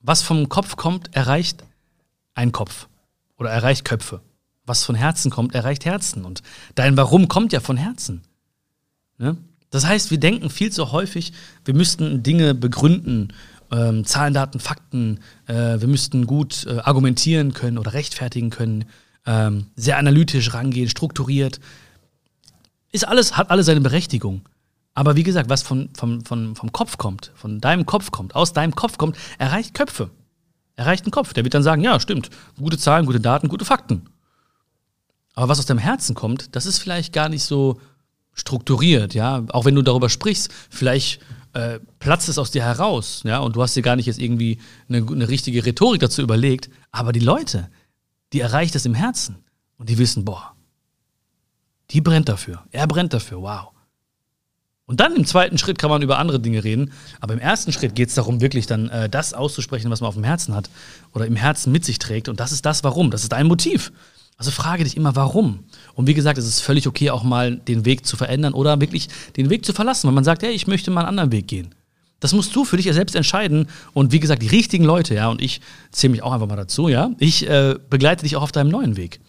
Was 0.00 0.20
vom 0.20 0.50
Kopf 0.50 0.76
kommt, 0.76 1.16
erreicht 1.16 1.64
ein 2.34 2.52
Kopf 2.52 2.88
oder 3.38 3.50
erreicht 3.50 3.86
Köpfe. 3.86 4.20
Was 4.66 4.84
von 4.84 4.94
Herzen 4.94 5.30
kommt, 5.30 5.54
erreicht 5.54 5.84
Herzen. 5.86 6.24
Und 6.24 6.42
dein 6.74 6.96
Warum 6.96 7.28
kommt 7.28 7.52
ja 7.52 7.60
von 7.60 7.76
Herzen. 7.76 8.22
Ne? 9.16 9.36
Das 9.70 9.86
heißt, 9.86 10.10
wir 10.10 10.18
denken 10.18 10.50
viel 10.50 10.70
zu 10.70 10.92
häufig, 10.92 11.32
wir 11.64 11.74
müssten 11.74 12.22
Dinge 12.22 12.54
begründen, 12.54 13.32
ähm, 13.70 14.04
Zahlen, 14.04 14.34
Daten, 14.34 14.60
Fakten, 14.60 15.20
äh, 15.46 15.80
wir 15.80 15.88
müssten 15.88 16.26
gut 16.26 16.66
äh, 16.66 16.78
argumentieren 16.78 17.52
können 17.54 17.78
oder 17.78 17.92
rechtfertigen 17.92 18.50
können, 18.50 18.84
ähm, 19.26 19.66
sehr 19.76 19.98
analytisch 19.98 20.52
rangehen, 20.54 20.88
strukturiert. 20.88 21.60
Ist 22.92 23.06
alles, 23.06 23.36
hat 23.36 23.50
alle 23.50 23.64
seine 23.64 23.80
Berechtigung. 23.80 24.42
Aber 24.94 25.16
wie 25.16 25.24
gesagt, 25.24 25.50
was 25.50 25.62
von, 25.62 25.90
von, 25.94 26.24
von, 26.24 26.54
vom 26.54 26.72
Kopf 26.72 26.98
kommt, 26.98 27.32
von 27.34 27.60
deinem 27.60 27.84
Kopf 27.84 28.10
kommt, 28.10 28.34
aus 28.34 28.52
deinem 28.52 28.74
Kopf 28.74 28.96
kommt, 28.96 29.16
erreicht 29.38 29.74
Köpfe 29.74 30.10
erreicht 30.76 31.04
einen 31.04 31.12
Kopf. 31.12 31.32
Der 31.32 31.44
wird 31.44 31.54
dann 31.54 31.62
sagen, 31.62 31.82
ja, 31.82 32.00
stimmt, 32.00 32.30
gute 32.56 32.78
Zahlen, 32.78 33.06
gute 33.06 33.20
Daten, 33.20 33.48
gute 33.48 33.64
Fakten. 33.64 34.08
Aber 35.34 35.48
was 35.48 35.58
aus 35.58 35.66
deinem 35.66 35.78
Herzen 35.78 36.14
kommt, 36.14 36.54
das 36.54 36.66
ist 36.66 36.78
vielleicht 36.78 37.12
gar 37.12 37.28
nicht 37.28 37.44
so 37.44 37.80
strukturiert, 38.34 39.14
ja. 39.14 39.44
Auch 39.48 39.64
wenn 39.64 39.74
du 39.74 39.82
darüber 39.82 40.08
sprichst, 40.08 40.52
vielleicht 40.70 41.20
äh, 41.52 41.80
platzt 41.98 42.28
es 42.28 42.38
aus 42.38 42.50
dir 42.50 42.62
heraus, 42.62 43.22
ja, 43.24 43.38
und 43.38 43.56
du 43.56 43.62
hast 43.62 43.74
dir 43.74 43.82
gar 43.82 43.96
nicht 43.96 44.06
jetzt 44.06 44.20
irgendwie 44.20 44.58
eine, 44.88 44.98
eine 44.98 45.28
richtige 45.28 45.64
Rhetorik 45.64 46.00
dazu 46.00 46.22
überlegt. 46.22 46.70
Aber 46.90 47.12
die 47.12 47.20
Leute, 47.20 47.70
die 48.32 48.40
erreicht 48.40 48.74
es 48.74 48.86
im 48.86 48.94
Herzen 48.94 49.36
und 49.76 49.88
die 49.88 49.98
wissen, 49.98 50.24
boah, 50.24 50.54
die 51.90 52.00
brennt 52.00 52.28
dafür, 52.28 52.64
er 52.70 52.86
brennt 52.86 53.12
dafür, 53.12 53.42
wow. 53.42 53.70
Und 54.86 55.00
dann 55.00 55.16
im 55.16 55.24
zweiten 55.24 55.56
Schritt 55.56 55.78
kann 55.78 55.88
man 55.88 56.02
über 56.02 56.18
andere 56.18 56.40
Dinge 56.40 56.62
reden. 56.62 56.92
Aber 57.20 57.32
im 57.32 57.40
ersten 57.40 57.72
Schritt 57.72 57.94
geht 57.94 58.10
es 58.10 58.14
darum, 58.14 58.40
wirklich 58.40 58.66
dann 58.66 58.90
äh, 58.90 59.08
das 59.08 59.32
auszusprechen, 59.32 59.90
was 59.90 60.00
man 60.00 60.08
auf 60.08 60.14
dem 60.14 60.24
Herzen 60.24 60.54
hat 60.54 60.68
oder 61.14 61.26
im 61.26 61.36
Herzen 61.36 61.72
mit 61.72 61.84
sich 61.84 61.98
trägt. 61.98 62.28
Und 62.28 62.38
das 62.38 62.52
ist 62.52 62.66
das 62.66 62.84
Warum. 62.84 63.10
Das 63.10 63.22
ist 63.22 63.32
dein 63.32 63.46
Motiv. 63.46 63.92
Also 64.36 64.50
frage 64.50 64.84
dich 64.84 64.96
immer, 64.96 65.16
warum. 65.16 65.60
Und 65.94 66.06
wie 66.06 66.14
gesagt, 66.14 66.38
es 66.38 66.46
ist 66.46 66.60
völlig 66.60 66.86
okay, 66.86 67.10
auch 67.10 67.22
mal 67.22 67.56
den 67.56 67.84
Weg 67.84 68.04
zu 68.04 68.16
verändern 68.16 68.52
oder 68.52 68.80
wirklich 68.80 69.08
den 69.36 69.48
Weg 69.48 69.64
zu 69.64 69.72
verlassen, 69.72 70.08
wenn 70.08 70.14
man 70.14 70.24
sagt, 70.24 70.42
hey, 70.42 70.52
ich 70.52 70.66
möchte 70.66 70.90
mal 70.90 71.00
einen 71.00 71.10
anderen 71.10 71.32
Weg 71.32 71.46
gehen. 71.46 71.74
Das 72.20 72.32
musst 72.32 72.54
du 72.56 72.64
für 72.64 72.76
dich 72.76 72.86
ja 72.86 72.92
selbst 72.92 73.14
entscheiden. 73.14 73.68
Und 73.92 74.12
wie 74.12 74.20
gesagt, 74.20 74.42
die 74.42 74.48
richtigen 74.48 74.84
Leute, 74.84 75.14
ja, 75.14 75.28
und 75.28 75.40
ich 75.40 75.60
zähle 75.92 76.12
mich 76.12 76.22
auch 76.22 76.32
einfach 76.32 76.48
mal 76.48 76.56
dazu, 76.56 76.88
ja, 76.88 77.10
ich 77.18 77.48
äh, 77.48 77.76
begleite 77.90 78.24
dich 78.24 78.36
auch 78.36 78.42
auf 78.42 78.52
deinem 78.52 78.70
neuen 78.70 78.96
Weg. 78.96 79.20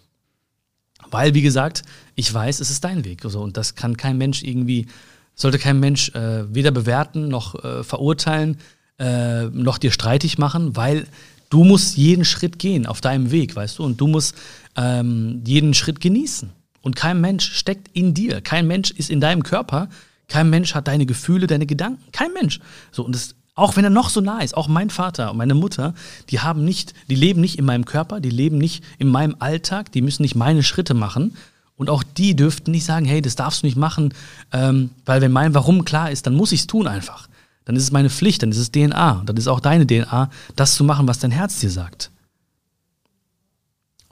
Weil, 1.12 1.34
wie 1.34 1.42
gesagt, 1.44 1.84
ich 2.16 2.34
weiß, 2.34 2.60
es 2.60 2.72
ist 2.72 2.84
dein 2.84 3.06
Weg. 3.06 3.24
Also, 3.24 3.42
und 3.42 3.58
das 3.58 3.76
kann 3.76 3.96
kein 3.98 4.18
Mensch 4.18 4.44
irgendwie 4.44 4.88
sollte 5.36 5.60
kein 5.60 5.80
Mensch 5.80 6.10
äh, 6.16 6.54
weder 6.54 6.72
bewerten 6.72 7.28
noch 7.28 7.64
äh, 7.64 7.84
verurteilen, 7.84 8.58
äh, 8.98 9.46
noch 9.46 9.78
dir 9.78 9.92
streitig 9.92 10.38
machen, 10.38 10.76
weil 10.76 11.06
du 11.50 11.64
musst 11.64 11.98
jeden 11.98 12.26
Schritt 12.26 12.60
gehen 12.60 12.86
auf 12.86 13.02
deinem 13.02 13.32
Weg, 13.32 13.56
weißt 13.56 13.80
du, 13.80 13.84
und 13.84 14.00
du 14.02 14.08
musst 14.08 14.36
ähm, 14.76 15.42
jeden 15.46 15.74
Schritt 15.74 16.00
genießen. 16.00 16.50
Und 16.82 16.96
kein 16.96 17.20
Mensch 17.20 17.52
steckt 17.54 17.90
in 17.94 18.14
dir, 18.14 18.42
kein 18.42 18.68
Mensch 18.68 18.92
ist 18.92 19.10
in 19.10 19.20
deinem 19.20 19.44
Körper, 19.44 19.90
kein 20.28 20.50
Mensch 20.50 20.74
hat 20.76 20.88
deine 20.88 21.06
Gefühle, 21.06 21.48
deine 21.48 21.66
Gedanken, 21.66 22.04
kein 22.12 22.34
Mensch. 22.34 22.60
So 22.92 23.04
und 23.04 23.14
das, 23.14 23.36
auch 23.56 23.76
wenn 23.76 23.84
er 23.84 23.90
noch 23.90 24.10
so 24.10 24.22
nah 24.22 24.42
ist, 24.42 24.56
auch 24.56 24.68
mein 24.68 24.90
Vater 24.90 25.32
und 25.32 25.38
meine 25.38 25.56
Mutter, 25.56 25.94
die 26.30 26.40
haben 26.40 26.64
nicht, 26.64 26.94
die 27.10 27.16
leben 27.16 27.42
nicht 27.42 27.58
in 27.58 27.66
meinem 27.66 27.86
Körper, 27.86 28.20
die 28.20 28.30
leben 28.30 28.58
nicht 28.58 28.84
in 28.98 29.08
meinem 29.08 29.36
Alltag, 29.40 29.92
die 29.92 30.02
müssen 30.02 30.24
nicht 30.24 30.36
meine 30.36 30.64
Schritte 30.64 30.94
machen, 30.94 31.36
und 31.78 31.90
auch 31.90 32.04
die 32.04 32.36
dürften 32.36 32.72
nicht 32.72 32.86
sagen, 32.86 33.06
hey, 33.06 33.22
das 33.22 33.36
darfst 33.36 33.64
du 33.64 33.68
nicht 33.68 33.78
machen, 33.78 34.14
ähm, 34.52 34.92
weil 35.06 35.22
wenn 35.22 35.32
mein 35.32 35.54
Warum 35.54 35.84
klar 35.86 36.12
ist, 36.12 36.26
dann 36.26 36.36
muss 36.36 36.52
ich 36.52 36.62
es 36.62 36.68
tun 36.68 36.88
einfach. 36.88 37.28
Dann 37.66 37.76
ist 37.76 37.84
es 37.84 37.92
meine 37.92 38.10
Pflicht, 38.10 38.44
dann 38.44 38.52
ist 38.52 38.58
es 38.58 38.72
DNA. 38.72 39.24
Dann 39.26 39.38
ist 39.38 39.48
auch 39.48 39.60
deine 39.60 39.86
DNA, 39.86 40.30
das 40.56 40.76
zu 40.76 40.84
machen, 40.84 41.08
was 41.08 41.20
dein 41.20 41.32
Herz 41.32 41.60
dir 41.60 41.72
sagt. 41.72 42.12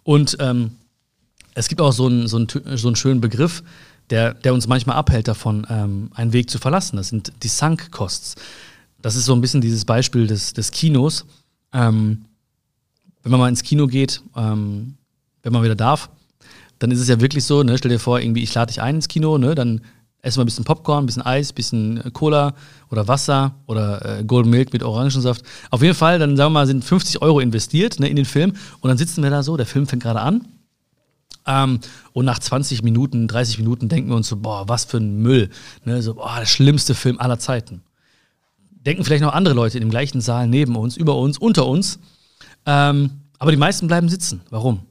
Und 0.04 0.36
ähm, 0.40 0.72
es 1.54 1.68
gibt 1.68 1.80
auch 1.80 1.94
so 1.94 2.08
einen, 2.08 2.28
so, 2.28 2.38
einen, 2.38 2.48
so 2.78 2.88
einen 2.88 2.96
schönen 2.96 3.22
Begriff, 3.22 3.64
der, 4.10 4.34
der 4.34 4.54
uns 4.54 4.68
manchmal 4.68 4.98
abhält 4.98 5.28
davon, 5.28 5.66
ähm, 5.70 6.10
einen 6.14 6.34
Weg 6.34 6.50
zu 6.50 6.60
verlassen. 6.60 6.98
Das 6.98 7.10
sind 7.10 7.32
die 7.44 7.48
Sunk-Costs. 7.48 8.36
Das 9.02 9.16
ist 9.16 9.26
so 9.26 9.34
ein 9.34 9.42
bisschen 9.42 9.62
dieses 9.62 9.86
Beispiel 9.86 10.28
des, 10.28 10.54
des 10.54 10.72
Kinos. 10.72 11.26
Ähm, 11.72 12.26
wenn 13.22 13.32
man 13.32 13.40
mal 13.40 13.50
ins 13.50 13.64
Kino 13.64 13.88
geht, 13.88 14.22
ähm, 14.36 14.96
wenn 15.44 15.54
man 15.54 15.64
wieder 15.64 15.76
darf, 15.76 16.10
dann 16.84 16.92
ist 16.92 17.00
es 17.00 17.08
ja 17.08 17.22
wirklich 17.22 17.46
so, 17.46 17.64
ne, 17.64 17.78
stell 17.78 17.92
dir 17.92 17.98
vor, 17.98 18.20
irgendwie, 18.20 18.44
ich 18.44 18.54
lade 18.54 18.68
dich 18.68 18.82
ein 18.82 18.96
ins 18.96 19.08
Kino, 19.08 19.38
ne, 19.38 19.56
dann 19.56 19.80
essen 20.22 20.40
wir 20.40 20.44
ein 20.44 20.48
bisschen 20.48 20.66
Popcorn, 20.66 21.04
ein 21.04 21.06
bisschen 21.06 21.22
Eis, 21.22 21.54
ein 21.54 21.56
bisschen 21.56 22.12
Cola 22.12 22.56
oder 22.92 23.08
Wasser 23.08 23.56
oder 23.68 24.20
äh, 24.20 24.24
Golden 24.26 24.50
Milk 24.50 24.74
mit 24.74 24.84
Orangensaft. 24.84 25.44
Auf 25.72 25.82
jeden 25.82 25.96
Fall, 25.96 26.20
dann 26.20 26.36
sagen 26.36 26.52
wir 26.52 26.60
mal, 26.60 26.68
sind 26.68 26.84
50 26.84 27.22
Euro 27.22 27.40
investiert 27.40 28.02
ne, 28.02 28.10
in 28.10 28.18
den 28.18 28.26
Film 28.26 28.52
und 28.82 28.90
dann 28.90 28.98
sitzen 28.98 29.24
wir 29.24 29.30
da 29.30 29.44
so, 29.44 29.56
der 29.56 29.66
Film 29.66 29.88
fängt 29.88 30.04
gerade 30.04 30.20
an. 30.20 30.46
Ähm, 31.48 31.80
und 32.12 32.26
nach 32.26 32.40
20 32.40 32.84
Minuten, 32.84 33.30
30 33.30 33.60
Minuten 33.60 33.88
denken 33.88 34.10
wir 34.10 34.18
uns 34.18 34.28
so, 34.28 34.36
boah, 34.36 34.68
was 34.68 34.84
für 34.84 34.98
ein 34.98 35.22
Müll. 35.22 35.52
Ne, 35.86 36.02
so, 36.02 36.16
boah, 36.16 36.36
der 36.40 36.46
schlimmste 36.46 36.96
Film 36.96 37.18
aller 37.18 37.40
Zeiten. 37.40 37.82
Denken 38.72 39.06
vielleicht 39.06 39.24
noch 39.24 39.34
andere 39.34 39.56
Leute 39.56 39.78
in 39.78 39.86
dem 39.86 39.90
gleichen 39.90 40.20
Saal 40.20 40.50
neben 40.50 40.76
uns, 40.76 40.98
über 40.98 41.16
uns, 41.16 41.38
unter 41.38 41.66
uns. 41.66 42.00
Ähm, 42.66 43.22
aber 43.40 43.52
die 43.52 43.58
meisten 43.58 43.88
bleiben 43.88 44.10
sitzen. 44.10 44.42
Warum? 44.50 44.82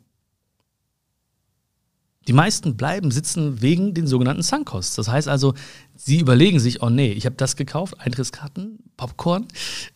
Die 2.28 2.32
meisten 2.32 2.76
bleiben 2.76 3.10
sitzen 3.10 3.62
wegen 3.62 3.94
den 3.94 4.06
sogenannten 4.06 4.42
Sunkosts. 4.42 4.94
Das 4.96 5.08
heißt 5.08 5.28
also, 5.28 5.54
sie 5.96 6.20
überlegen 6.20 6.60
sich, 6.60 6.82
oh 6.82 6.90
nee, 6.90 7.12
ich 7.12 7.26
habe 7.26 7.36
das 7.36 7.56
gekauft, 7.56 7.98
Eintrittskarten, 7.98 8.78
Popcorn, 8.96 9.46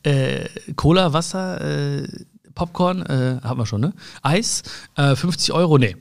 äh, 0.03 0.49
Cola, 0.75 1.13
Wasser, 1.13 1.61
äh, 1.61 2.09
Popcorn, 2.55 3.03
äh, 3.03 3.41
haben 3.43 3.59
wir 3.59 3.67
schon, 3.67 3.81
ne? 3.81 3.93
Eis, 4.23 4.63
50 4.97 5.51
äh, 5.51 5.53
Euro, 5.53 5.79
nee. 5.79 5.97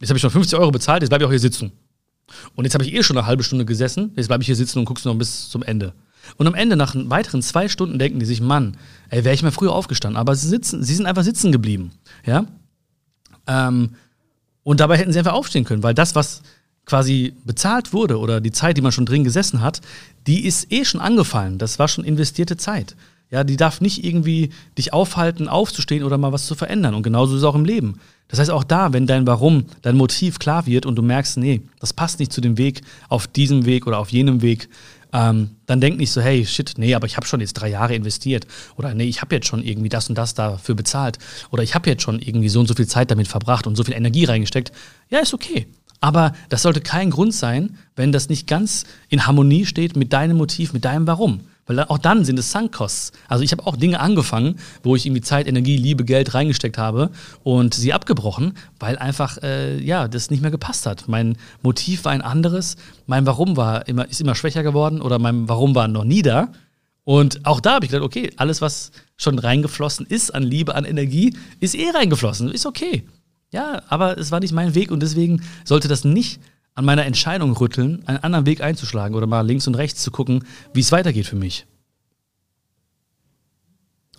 Jetzt 0.00 0.10
habe 0.10 0.16
ich 0.16 0.22
schon 0.22 0.30
50 0.30 0.58
Euro 0.58 0.70
bezahlt, 0.70 1.02
jetzt 1.02 1.10
bleibe 1.10 1.24
ich 1.24 1.26
auch 1.26 1.32
hier 1.32 1.38
sitzen. 1.38 1.72
Und 2.54 2.64
jetzt 2.64 2.74
habe 2.74 2.84
ich 2.84 2.92
eh 2.92 3.02
schon 3.02 3.16
eine 3.16 3.26
halbe 3.26 3.44
Stunde 3.44 3.64
gesessen, 3.64 4.12
jetzt 4.16 4.26
bleibe 4.26 4.42
ich 4.42 4.46
hier 4.46 4.56
sitzen 4.56 4.80
und 4.80 4.84
guckst 4.84 5.04
noch 5.04 5.14
bis 5.14 5.48
zum 5.48 5.62
Ende. 5.62 5.94
Und 6.36 6.46
am 6.46 6.54
Ende, 6.54 6.76
nach 6.76 6.94
weiteren 6.96 7.40
zwei 7.40 7.68
Stunden, 7.68 7.98
denken 7.98 8.18
die 8.18 8.26
sich, 8.26 8.40
Mann, 8.40 8.76
ey, 9.10 9.24
wäre 9.24 9.34
ich 9.34 9.42
mal 9.42 9.52
früher 9.52 9.72
aufgestanden. 9.72 10.18
Aber 10.18 10.34
sie, 10.34 10.48
sitzen, 10.48 10.82
sie 10.82 10.94
sind 10.94 11.06
einfach 11.06 11.22
sitzen 11.22 11.52
geblieben. 11.52 11.92
Ja? 12.24 12.46
Ähm, 13.46 13.90
und 14.66 14.80
dabei 14.80 14.98
hätten 14.98 15.12
sie 15.12 15.20
einfach 15.20 15.34
aufstehen 15.34 15.62
können, 15.62 15.84
weil 15.84 15.94
das, 15.94 16.16
was 16.16 16.42
quasi 16.86 17.34
bezahlt 17.44 17.92
wurde 17.92 18.18
oder 18.18 18.40
die 18.40 18.50
Zeit, 18.50 18.76
die 18.76 18.80
man 18.80 18.90
schon 18.90 19.06
drin 19.06 19.22
gesessen 19.22 19.60
hat, 19.60 19.80
die 20.26 20.44
ist 20.44 20.72
eh 20.72 20.84
schon 20.84 21.00
angefallen. 21.00 21.58
Das 21.58 21.78
war 21.78 21.86
schon 21.86 22.02
investierte 22.02 22.56
Zeit. 22.56 22.96
Ja, 23.30 23.44
die 23.44 23.56
darf 23.56 23.80
nicht 23.80 24.04
irgendwie 24.04 24.50
dich 24.76 24.92
aufhalten, 24.92 25.48
aufzustehen 25.48 26.02
oder 26.02 26.18
mal 26.18 26.32
was 26.32 26.46
zu 26.46 26.56
verändern. 26.56 26.94
Und 26.96 27.04
genauso 27.04 27.34
ist 27.34 27.42
es 27.42 27.44
auch 27.44 27.54
im 27.54 27.64
Leben. 27.64 28.00
Das 28.26 28.40
heißt, 28.40 28.50
auch 28.50 28.64
da, 28.64 28.92
wenn 28.92 29.06
dein 29.06 29.24
Warum, 29.28 29.66
dein 29.82 29.96
Motiv 29.96 30.40
klar 30.40 30.66
wird 30.66 30.84
und 30.84 30.96
du 30.96 31.02
merkst, 31.02 31.36
nee, 31.36 31.62
das 31.78 31.92
passt 31.92 32.18
nicht 32.18 32.32
zu 32.32 32.40
dem 32.40 32.58
Weg, 32.58 32.80
auf 33.08 33.28
diesem 33.28 33.66
Weg 33.66 33.86
oder 33.86 34.00
auf 34.00 34.10
jenem 34.10 34.42
Weg, 34.42 34.68
ähm, 35.16 35.56
dann 35.64 35.80
denk 35.80 35.96
nicht 35.96 36.12
so, 36.12 36.20
hey, 36.20 36.44
shit, 36.44 36.74
nee, 36.76 36.94
aber 36.94 37.06
ich 37.06 37.16
habe 37.16 37.26
schon 37.26 37.40
jetzt 37.40 37.54
drei 37.54 37.68
Jahre 37.68 37.94
investiert. 37.94 38.46
Oder 38.76 38.92
nee, 38.92 39.04
ich 39.04 39.22
habe 39.22 39.34
jetzt 39.34 39.46
schon 39.46 39.62
irgendwie 39.62 39.88
das 39.88 40.10
und 40.10 40.18
das 40.18 40.34
dafür 40.34 40.74
bezahlt. 40.74 41.18
Oder 41.50 41.62
ich 41.62 41.74
habe 41.74 41.88
jetzt 41.88 42.02
schon 42.02 42.18
irgendwie 42.18 42.50
so 42.50 42.60
und 42.60 42.66
so 42.66 42.74
viel 42.74 42.86
Zeit 42.86 43.10
damit 43.10 43.26
verbracht 43.26 43.66
und 43.66 43.76
so 43.76 43.84
viel 43.84 43.94
Energie 43.94 44.26
reingesteckt. 44.26 44.72
Ja, 45.08 45.20
ist 45.20 45.32
okay. 45.32 45.66
Aber 46.02 46.34
das 46.50 46.60
sollte 46.60 46.82
kein 46.82 47.08
Grund 47.08 47.32
sein, 47.32 47.78
wenn 47.96 48.12
das 48.12 48.28
nicht 48.28 48.46
ganz 48.46 48.84
in 49.08 49.26
Harmonie 49.26 49.64
steht 49.64 49.96
mit 49.96 50.12
deinem 50.12 50.36
Motiv, 50.36 50.74
mit 50.74 50.84
deinem 50.84 51.06
Warum. 51.06 51.40
Weil 51.66 51.80
auch 51.80 51.98
dann 51.98 52.24
sind 52.24 52.38
es 52.38 52.52
Sunk-Costs. 52.52 53.12
Also 53.28 53.42
ich 53.42 53.52
habe 53.52 53.66
auch 53.66 53.76
Dinge 53.76 54.00
angefangen, 54.00 54.56
wo 54.82 54.94
ich 54.94 55.04
irgendwie 55.04 55.20
Zeit, 55.22 55.48
Energie, 55.48 55.76
Liebe, 55.76 56.04
Geld 56.04 56.32
reingesteckt 56.32 56.78
habe 56.78 57.10
und 57.42 57.74
sie 57.74 57.92
abgebrochen, 57.92 58.54
weil 58.78 58.98
einfach 58.98 59.38
äh, 59.42 59.78
ja 59.82 60.06
das 60.06 60.30
nicht 60.30 60.42
mehr 60.42 60.52
gepasst 60.52 60.86
hat. 60.86 61.08
Mein 61.08 61.36
Motiv 61.62 62.04
war 62.04 62.12
ein 62.12 62.22
anderes, 62.22 62.76
mein 63.06 63.26
Warum 63.26 63.56
war 63.56 63.88
immer 63.88 64.08
ist 64.08 64.20
immer 64.20 64.34
schwächer 64.34 64.62
geworden 64.62 65.00
oder 65.02 65.18
mein 65.18 65.48
Warum 65.48 65.74
war 65.74 65.88
noch 65.88 66.04
nie 66.04 66.22
da. 66.22 66.52
Und 67.02 67.46
auch 67.46 67.60
da 67.60 67.74
habe 67.74 67.84
ich 67.84 67.90
gedacht, 67.90 68.04
okay, 68.04 68.32
alles 68.36 68.60
was 68.60 68.90
schon 69.16 69.38
reingeflossen 69.38 70.06
ist 70.06 70.34
an 70.34 70.42
Liebe, 70.42 70.74
an 70.74 70.84
Energie, 70.84 71.36
ist 71.60 71.74
eh 71.74 71.90
reingeflossen, 71.90 72.50
ist 72.50 72.66
okay. 72.66 73.04
Ja, 73.52 73.82
aber 73.88 74.18
es 74.18 74.32
war 74.32 74.40
nicht 74.40 74.52
mein 74.52 74.74
Weg 74.74 74.90
und 74.90 75.00
deswegen 75.00 75.42
sollte 75.64 75.86
das 75.86 76.04
nicht 76.04 76.40
an 76.76 76.84
meiner 76.84 77.06
Entscheidung 77.06 77.56
rütteln, 77.56 78.06
einen 78.06 78.18
anderen 78.18 78.46
Weg 78.46 78.60
einzuschlagen 78.60 79.16
oder 79.16 79.26
mal 79.26 79.40
links 79.40 79.66
und 79.66 79.74
rechts 79.74 80.02
zu 80.02 80.10
gucken, 80.10 80.44
wie 80.74 80.80
es 80.80 80.92
weitergeht 80.92 81.26
für 81.26 81.36
mich. 81.36 81.66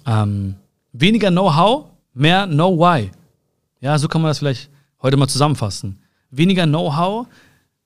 Ähm, 0.07 0.55
weniger 0.91 1.29
Know-how, 1.29 1.85
mehr 2.13 2.47
Know-why. 2.47 3.11
Ja, 3.79 3.99
so 3.99 4.07
kann 4.07 4.21
man 4.21 4.29
das 4.29 4.39
vielleicht 4.39 4.71
heute 5.03 5.17
mal 5.17 5.27
zusammenfassen. 5.27 5.99
Weniger 6.31 6.65
Know-how, 6.65 7.27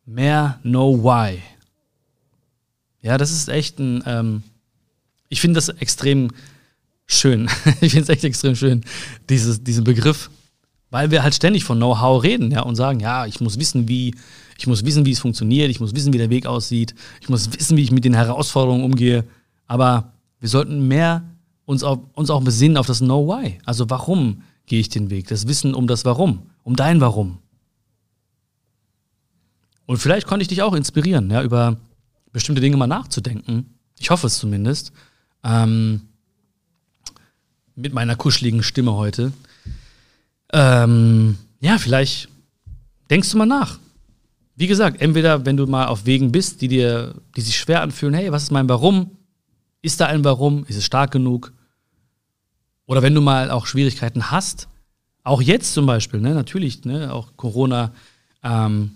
mehr 0.05 0.60
Know-why. 0.62 1.41
Ja, 3.01 3.17
das 3.17 3.31
ist 3.31 3.49
echt 3.49 3.77
ein, 3.77 4.03
ähm, 4.05 4.43
ich 5.27 5.41
finde 5.41 5.55
das 5.55 5.67
extrem 5.67 6.29
schön. 7.07 7.49
ich 7.81 7.91
finde 7.91 8.03
es 8.03 8.10
echt 8.10 8.23
extrem 8.23 8.55
schön, 8.55 8.86
dieses, 9.27 9.65
diesen 9.65 9.84
Begriff, 9.84 10.29
weil 10.91 11.12
wir 11.12 11.23
halt 11.23 11.36
ständig 11.36 11.65
von 11.65 11.77
Know-how 11.77 12.23
reden, 12.23 12.51
ja, 12.51 12.62
und 12.62 12.75
sagen, 12.75 13.01
ja, 13.01 13.25
ich 13.25 13.41
muss 13.41 13.60
wissen, 13.60 13.89
wie 13.89 14.15
ich 14.62 14.67
muss 14.67 14.86
wissen, 14.86 15.08
wie 15.08 15.12
es 15.12 15.19
funktioniert. 15.19 15.71
Ich 15.71 15.80
muss 15.80 15.95
wissen, 15.95 16.13
wie 16.13 16.19
der 16.19 16.30
Weg 16.30 16.45
aussieht. 16.45 16.93
Ich 17.19 17.30
muss 17.30 17.52
wissen, 17.52 17.78
wie 17.78 17.82
ich 17.82 17.91
mit 17.91 18.06
den 18.06 18.13
Herausforderungen 18.13 18.84
umgehe. 18.84 19.24
Aber 19.65 20.13
wir 20.39 20.50
sollten 20.50 20.88
mehr 20.88 21.24
uns, 21.65 21.84
auf, 21.84 21.97
uns 22.13 22.30
auch 22.30 22.43
besinnen 22.43 22.78
auf 22.78 22.86
das 22.86 23.00
Know 23.00 23.28
Why. 23.28 23.58
Also 23.65 23.89
warum 23.89 24.43
gehe 24.67 24.80
ich 24.80 24.89
den 24.89 25.10
Weg? 25.10 25.28
Das 25.30 25.47
Wissen 25.47 25.74
um 25.74 25.88
das 25.88 26.06
Warum, 26.06 26.43
um 26.62 26.76
dein 26.76 27.02
Warum. 27.02 27.39
Und 29.88 29.97
vielleicht 29.97 30.28
konnte 30.28 30.43
ich 30.43 30.47
dich 30.47 30.62
auch 30.62 30.76
inspirieren, 30.76 31.32
ja, 31.32 31.41
über 31.41 31.78
bestimmte 32.32 32.62
Dinge 32.62 32.78
mal 32.78 32.86
nachzudenken. 32.86 33.65
Ich 33.97 34.12
hoffe 34.12 34.28
es 34.28 34.38
zumindest. 34.38 34.91
Ähm, 35.43 36.02
mit 37.76 37.93
meiner 37.93 38.15
kuscheligen 38.15 38.62
Stimme 38.62 38.93
heute. 38.93 39.34
Ähm, 40.54 41.39
ja, 41.62 41.80
vielleicht 41.80 42.30
denkst 43.10 43.32
du 43.32 43.39
mal 43.39 43.47
nach. 43.47 43.80
Wie 44.62 44.67
gesagt, 44.67 45.02
entweder 45.02 45.43
wenn 45.43 45.58
du 45.58 45.65
mal 45.65 45.88
auf 45.88 46.06
Wegen 46.06 46.32
bist, 46.32 46.62
die 46.62 46.67
dir, 46.67 47.15
die 47.36 47.41
sich 47.41 47.58
schwer 47.58 47.82
anfühlen, 47.82 48.13
hey, 48.13 48.32
was 48.32 48.43
ist 48.43 48.52
mein 48.52 48.69
Warum? 48.69 49.17
Ist 49.82 50.00
da 50.00 50.06
ein 50.06 50.24
Warum? 50.24 50.65
Ist 50.67 50.76
es 50.76 50.86
stark 50.86 51.10
genug? 51.10 51.52
Oder 52.86 53.02
wenn 53.02 53.15
du 53.15 53.21
mal 53.21 53.50
auch 53.50 53.65
Schwierigkeiten 53.65 54.30
hast, 54.30 54.67
auch 55.24 55.41
jetzt 55.41 55.74
zum 55.74 55.88
Beispiel, 55.88 56.21
ne, 56.21 56.36
natürlich, 56.36 56.86
ne, 56.86 57.12
auch 57.12 57.36
Corona 57.38 57.91
ähm, 58.43 58.91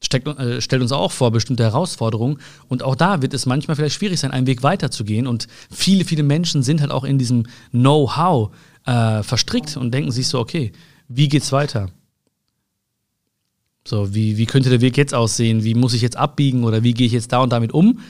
steckt, 0.00 0.28
äh, 0.28 0.60
stellt 0.60 0.82
uns 0.82 0.92
auch 0.92 1.10
vor 1.10 1.32
bestimmte 1.32 1.64
Herausforderungen. 1.64 2.38
Und 2.68 2.84
auch 2.84 2.94
da 2.94 3.20
wird 3.20 3.34
es 3.34 3.44
manchmal 3.44 3.74
vielleicht 3.74 3.96
schwierig 3.96 4.20
sein, 4.20 4.30
einen 4.30 4.46
Weg 4.46 4.62
weiterzugehen. 4.62 5.26
Und 5.26 5.48
viele, 5.68 6.04
viele 6.04 6.22
Menschen 6.22 6.62
sind 6.62 6.80
halt 6.80 6.92
auch 6.92 7.02
in 7.02 7.18
diesem 7.18 7.46
Know-how 7.72 8.54
äh, 8.86 9.24
verstrickt 9.24 9.76
und 9.76 9.92
denken 9.92 10.12
sich 10.12 10.28
so, 10.28 10.38
okay, 10.38 10.70
wie 11.08 11.28
geht's 11.28 11.50
weiter? 11.50 11.90
So, 13.88 14.14
wie, 14.14 14.36
wie 14.36 14.44
könnte 14.44 14.68
der 14.68 14.82
Weg 14.82 14.98
jetzt 14.98 15.14
aussehen? 15.14 15.64
Wie 15.64 15.74
muss 15.74 15.94
ich 15.94 16.02
jetzt 16.02 16.18
abbiegen 16.18 16.64
oder 16.64 16.82
wie 16.82 16.92
gehe 16.92 17.06
ich 17.06 17.12
jetzt 17.14 17.32
da 17.32 17.40
und 17.40 17.50
damit 17.50 17.72
um? 17.72 18.00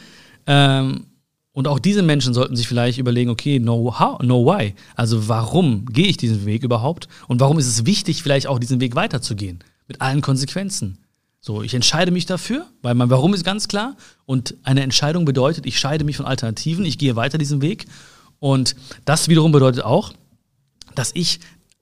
Ähm, 0.47 1.07
und 1.53 1.69
auch 1.69 1.79
diese 1.79 2.03
Menschen 2.03 2.35
sollten 2.35 2.57
sich 2.57 2.67
vielleicht 2.67 2.99
überlegen, 2.99 3.31
okay, 3.31 3.61
no, 3.61 3.97
how, 3.97 4.21
no 4.21 4.45
why. 4.45 4.75
Also 4.97 5.29
warum 5.29 5.87
gehe 5.87 6.07
ich 6.07 6.17
diesen 6.17 6.47
Weg 6.47 6.65
überhaupt? 6.65 7.07
Und 7.29 7.39
warum 7.39 7.61
ist 7.61 7.69
es 7.69 7.87
wichtig, 7.87 8.25
vielleicht 8.25 8.49
auch 8.49 8.59
diesen 8.59 8.81
Weg 8.81 8.97
weiterzugehen? 8.97 9.61
Mit 9.87 10.01
allen 10.01 10.21
Konsequenzen. 10.21 10.99
So, 11.41 11.63
ich 11.63 11.75
entscheide 11.75 12.11
mich 12.11 12.27
dafür, 12.27 12.67
weil 12.83 12.97
mein 12.97 13.11
Warum 13.11 13.33
ist 13.33 13.45
ganz 13.45 13.69
klar. 13.69 13.97
Und 14.27 14.57
eine 14.65 14.83
Entscheidung 14.83 15.25
bedeutet, 15.25 15.65
ich 15.65 15.79
scheide 15.79 16.05
mich 16.05 16.17
von 16.17 16.27
Alternativen, 16.27 16.85
ich 16.85 16.99
gehe 16.99 17.15
weiter 17.15 17.39
diesen 17.39 17.63
Weg. 17.63 17.87
Und 18.41 18.75
das 19.05 19.29
wiederum 19.29 19.53
bedeutet 19.53 19.85
auch, 19.85 20.13
dass 20.97 21.13
ich 21.15 21.39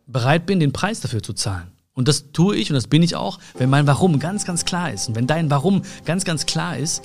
bereit 0.06 0.44
bin, 0.44 0.60
den 0.60 0.72
Preis 0.72 1.00
dafür 1.00 1.22
zu 1.22 1.32
zahlen. 1.32 1.68
Und 1.96 2.08
das 2.08 2.30
tue 2.32 2.56
ich 2.56 2.70
und 2.70 2.74
das 2.74 2.88
bin 2.88 3.02
ich 3.02 3.16
auch, 3.16 3.38
wenn 3.56 3.70
mein 3.70 3.86
Warum 3.86 4.18
ganz, 4.18 4.44
ganz 4.44 4.66
klar 4.66 4.92
ist. 4.92 5.08
Und 5.08 5.16
wenn 5.16 5.26
dein 5.26 5.50
Warum 5.50 5.80
ganz, 6.04 6.26
ganz 6.26 6.44
klar 6.44 6.76
ist, 6.76 7.02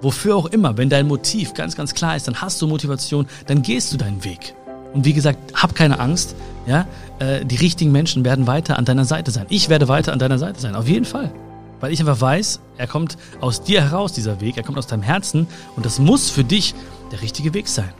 wofür 0.00 0.34
auch 0.34 0.46
immer, 0.46 0.76
wenn 0.76 0.90
dein 0.90 1.06
Motiv 1.06 1.54
ganz, 1.54 1.76
ganz 1.76 1.94
klar 1.94 2.16
ist, 2.16 2.26
dann 2.26 2.42
hast 2.42 2.60
du 2.60 2.66
Motivation, 2.66 3.28
dann 3.46 3.62
gehst 3.62 3.92
du 3.92 3.96
deinen 3.96 4.24
Weg. 4.24 4.54
Und 4.94 5.04
wie 5.04 5.12
gesagt, 5.12 5.38
hab 5.54 5.76
keine 5.76 6.00
Angst, 6.00 6.34
ja, 6.66 6.88
äh, 7.20 7.44
die 7.44 7.54
richtigen 7.54 7.92
Menschen 7.92 8.24
werden 8.24 8.48
weiter 8.48 8.78
an 8.78 8.84
deiner 8.84 9.04
Seite 9.04 9.30
sein. 9.30 9.46
Ich 9.48 9.68
werde 9.68 9.86
weiter 9.86 10.12
an 10.12 10.18
deiner 10.18 10.38
Seite 10.38 10.60
sein, 10.60 10.74
auf 10.74 10.88
jeden 10.88 11.04
Fall. 11.04 11.32
Weil 11.78 11.92
ich 11.92 12.00
einfach 12.00 12.20
weiß, 12.20 12.58
er 12.78 12.88
kommt 12.88 13.16
aus 13.40 13.62
dir 13.62 13.80
heraus, 13.80 14.12
dieser 14.12 14.40
Weg, 14.40 14.56
er 14.56 14.64
kommt 14.64 14.76
aus 14.76 14.88
deinem 14.88 15.02
Herzen 15.02 15.46
und 15.76 15.86
das 15.86 16.00
muss 16.00 16.30
für 16.30 16.42
dich 16.42 16.74
der 17.12 17.22
richtige 17.22 17.54
Weg 17.54 17.68
sein. 17.68 17.92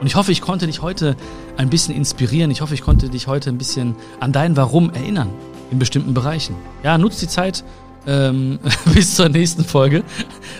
Und 0.00 0.06
ich 0.06 0.14
hoffe, 0.14 0.32
ich 0.32 0.40
konnte 0.40 0.66
dich 0.66 0.82
heute 0.82 1.16
ein 1.56 1.70
bisschen 1.70 1.94
inspirieren. 1.94 2.50
Ich 2.50 2.60
hoffe, 2.60 2.74
ich 2.74 2.82
konnte 2.82 3.08
dich 3.08 3.26
heute 3.26 3.50
ein 3.50 3.58
bisschen 3.58 3.96
an 4.20 4.32
dein 4.32 4.56
Warum 4.56 4.90
erinnern 4.90 5.30
in 5.70 5.78
bestimmten 5.78 6.14
Bereichen. 6.14 6.54
Ja, 6.82 6.98
nutz 6.98 7.18
die 7.18 7.28
Zeit 7.28 7.64
ähm, 8.06 8.58
bis 8.94 9.16
zur 9.16 9.28
nächsten 9.28 9.64
Folge. 9.64 10.04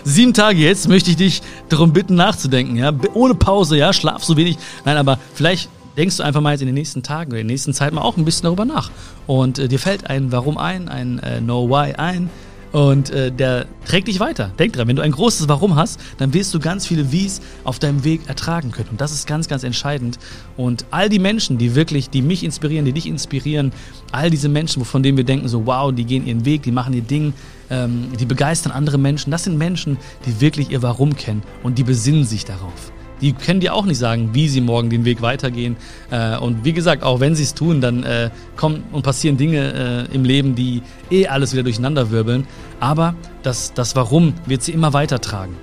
Sieben 0.03 0.33
Tage 0.33 0.59
jetzt 0.59 0.87
möchte 0.87 1.09
ich 1.09 1.15
dich 1.15 1.41
darum 1.69 1.93
bitten, 1.93 2.15
nachzudenken. 2.15 2.75
Ja, 2.75 2.93
ohne 3.13 3.35
Pause. 3.35 3.77
Ja, 3.77 3.93
schlaf 3.93 4.23
so 4.23 4.37
wenig. 4.37 4.57
Nein, 4.85 4.97
aber 4.97 5.19
vielleicht 5.33 5.69
denkst 5.97 6.17
du 6.17 6.23
einfach 6.23 6.41
mal 6.41 6.51
jetzt 6.51 6.61
in 6.61 6.67
den 6.67 6.75
nächsten 6.75 7.03
Tagen 7.03 7.31
oder 7.31 7.41
in 7.41 7.47
der 7.47 7.53
nächsten 7.53 7.73
Zeit 7.73 7.93
mal 7.93 8.01
auch 8.01 8.17
ein 8.17 8.25
bisschen 8.25 8.43
darüber 8.43 8.65
nach. 8.65 8.91
Und 9.25 9.59
äh, 9.59 9.67
dir 9.67 9.79
fällt 9.79 10.09
ein 10.09 10.31
Warum 10.31 10.57
ein, 10.57 10.89
ein 10.89 11.19
äh, 11.19 11.39
Know 11.39 11.69
Why 11.69 11.93
ein. 11.93 12.29
Und 12.71 13.09
äh, 13.09 13.31
der 13.31 13.65
trägt 13.85 14.07
dich 14.07 14.19
weiter. 14.19 14.51
Denk 14.59 14.73
dran, 14.73 14.87
wenn 14.87 14.95
du 14.95 15.01
ein 15.01 15.11
großes 15.11 15.47
Warum 15.49 15.75
hast, 15.75 15.99
dann 16.17 16.33
wirst 16.33 16.53
du 16.53 16.59
ganz 16.59 16.85
viele 16.85 17.11
Wies 17.11 17.41
auf 17.63 17.79
deinem 17.79 18.03
Weg 18.03 18.21
ertragen 18.27 18.71
können. 18.71 18.89
Und 18.91 19.01
das 19.01 19.11
ist 19.11 19.25
ganz, 19.25 19.47
ganz 19.47 19.63
entscheidend. 19.63 20.19
Und 20.55 20.85
all 20.91 21.09
die 21.09 21.19
Menschen, 21.19 21.57
die 21.57 21.73
wirklich, 21.73 22.09
die 22.09 22.21
mich 22.21 22.43
inspirieren, 22.43 22.85
die 22.85 22.93
dich 22.93 23.07
inspirieren, 23.07 23.71
all 24.11 24.29
diese 24.29 24.49
Menschen, 24.49 24.85
von 24.85 25.01
denen 25.01 25.17
wir 25.17 25.23
denken, 25.23 25.47
so 25.47 25.65
wow, 25.65 25.91
die 25.91 26.05
gehen 26.05 26.27
ihren 26.27 26.45
Weg, 26.45 26.63
die 26.63 26.71
machen 26.71 26.93
ihr 26.93 27.01
Ding, 27.01 27.33
ähm, 27.71 28.09
die 28.19 28.25
begeistern 28.25 28.71
andere 28.71 28.97
Menschen, 28.97 29.31
das 29.31 29.45
sind 29.45 29.57
Menschen, 29.57 29.97
die 30.25 30.39
wirklich 30.41 30.69
ihr 30.69 30.81
Warum 30.81 31.15
kennen 31.15 31.41
und 31.63 31.77
die 31.77 31.83
besinnen 31.83 32.25
sich 32.25 32.45
darauf. 32.45 32.91
Die 33.21 33.33
können 33.33 33.59
dir 33.59 33.73
auch 33.73 33.85
nicht 33.85 33.97
sagen, 33.97 34.29
wie 34.33 34.47
sie 34.47 34.61
morgen 34.61 34.89
den 34.89 35.05
Weg 35.05 35.21
weitergehen. 35.21 35.75
Äh, 36.11 36.37
und 36.37 36.63
wie 36.65 36.73
gesagt, 36.73 37.03
auch 37.03 37.19
wenn 37.19 37.35
sie 37.35 37.43
es 37.43 37.53
tun, 37.53 37.81
dann 37.81 38.03
äh, 38.03 38.29
kommen 38.55 38.83
und 38.91 39.03
passieren 39.03 39.37
Dinge 39.37 40.07
äh, 40.11 40.15
im 40.15 40.23
Leben, 40.23 40.55
die 40.55 40.81
eh 41.11 41.27
alles 41.27 41.53
wieder 41.53 41.63
durcheinander 41.63 42.11
wirbeln. 42.11 42.47
Aber 42.79 43.15
das, 43.43 43.73
das 43.73 43.95
Warum 43.95 44.33
wird 44.45 44.63
sie 44.63 44.71
immer 44.71 44.93
weitertragen. 44.93 45.55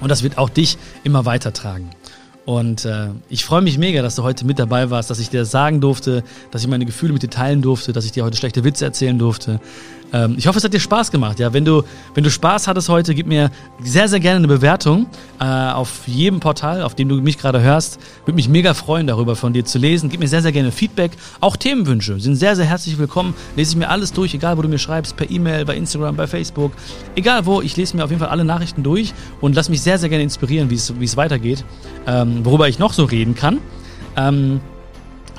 Und 0.00 0.10
das 0.10 0.22
wird 0.22 0.38
auch 0.38 0.48
dich 0.48 0.78
immer 1.04 1.24
weitertragen. 1.24 1.90
Und 2.48 2.86
äh, 2.86 3.08
ich 3.28 3.44
freue 3.44 3.60
mich 3.60 3.76
mega, 3.76 4.00
dass 4.00 4.14
du 4.14 4.22
heute 4.22 4.46
mit 4.46 4.58
dabei 4.58 4.88
warst, 4.88 5.10
dass 5.10 5.18
ich 5.18 5.28
dir 5.28 5.44
sagen 5.44 5.82
durfte, 5.82 6.24
dass 6.50 6.62
ich 6.62 6.68
meine 6.68 6.86
Gefühle 6.86 7.12
mit 7.12 7.22
dir 7.22 7.28
teilen 7.28 7.60
durfte, 7.60 7.92
dass 7.92 8.06
ich 8.06 8.12
dir 8.12 8.24
heute 8.24 8.38
schlechte 8.38 8.64
Witze 8.64 8.86
erzählen 8.86 9.18
durfte. 9.18 9.60
Ähm, 10.12 10.34
ich 10.38 10.46
hoffe, 10.46 10.58
es 10.58 10.64
hat 10.64 10.72
dir 10.72 10.80
Spaß 10.80 11.10
gemacht. 11.10 11.38
Ja, 11.38 11.52
wenn 11.52 11.64
du, 11.64 11.82
wenn 12.14 12.24
du 12.24 12.30
Spaß 12.30 12.66
hattest 12.66 12.88
heute, 12.88 13.14
gib 13.14 13.26
mir 13.26 13.50
sehr, 13.82 14.08
sehr 14.08 14.20
gerne 14.20 14.38
eine 14.38 14.48
Bewertung 14.48 15.06
äh, 15.40 15.44
auf 15.44 16.06
jedem 16.06 16.40
Portal, 16.40 16.82
auf 16.82 16.94
dem 16.94 17.08
du 17.08 17.16
mich 17.16 17.38
gerade 17.38 17.60
hörst. 17.60 18.00
Würde 18.24 18.36
mich 18.36 18.48
mega 18.48 18.74
freuen, 18.74 19.06
darüber 19.06 19.36
von 19.36 19.52
dir 19.52 19.64
zu 19.64 19.78
lesen. 19.78 20.08
Gib 20.08 20.20
mir 20.20 20.28
sehr, 20.28 20.42
sehr 20.42 20.52
gerne 20.52 20.72
Feedback. 20.72 21.12
Auch 21.40 21.56
Themenwünsche 21.56 22.18
sind 22.20 22.36
sehr, 22.36 22.56
sehr 22.56 22.64
herzlich 22.64 22.98
willkommen. 22.98 23.34
Lese 23.56 23.72
ich 23.72 23.76
mir 23.76 23.90
alles 23.90 24.12
durch, 24.12 24.34
egal 24.34 24.56
wo 24.56 24.62
du 24.62 24.68
mir 24.68 24.78
schreibst, 24.78 25.16
per 25.16 25.30
E-Mail, 25.30 25.64
bei 25.64 25.76
Instagram, 25.76 26.16
bei 26.16 26.26
Facebook, 26.26 26.72
egal 27.14 27.46
wo. 27.46 27.60
Ich 27.60 27.76
lese 27.76 27.96
mir 27.96 28.04
auf 28.04 28.10
jeden 28.10 28.20
Fall 28.20 28.30
alle 28.30 28.44
Nachrichten 28.44 28.82
durch 28.82 29.12
und 29.40 29.54
lass 29.54 29.68
mich 29.68 29.82
sehr, 29.82 29.98
sehr 29.98 30.08
gerne 30.08 30.24
inspirieren, 30.24 30.70
wie 30.70 30.74
es 30.74 31.16
weitergeht, 31.16 31.64
ähm, 32.06 32.44
worüber 32.44 32.68
ich 32.68 32.78
noch 32.78 32.92
so 32.92 33.04
reden 33.04 33.34
kann. 33.34 33.58
Ähm, 34.16 34.60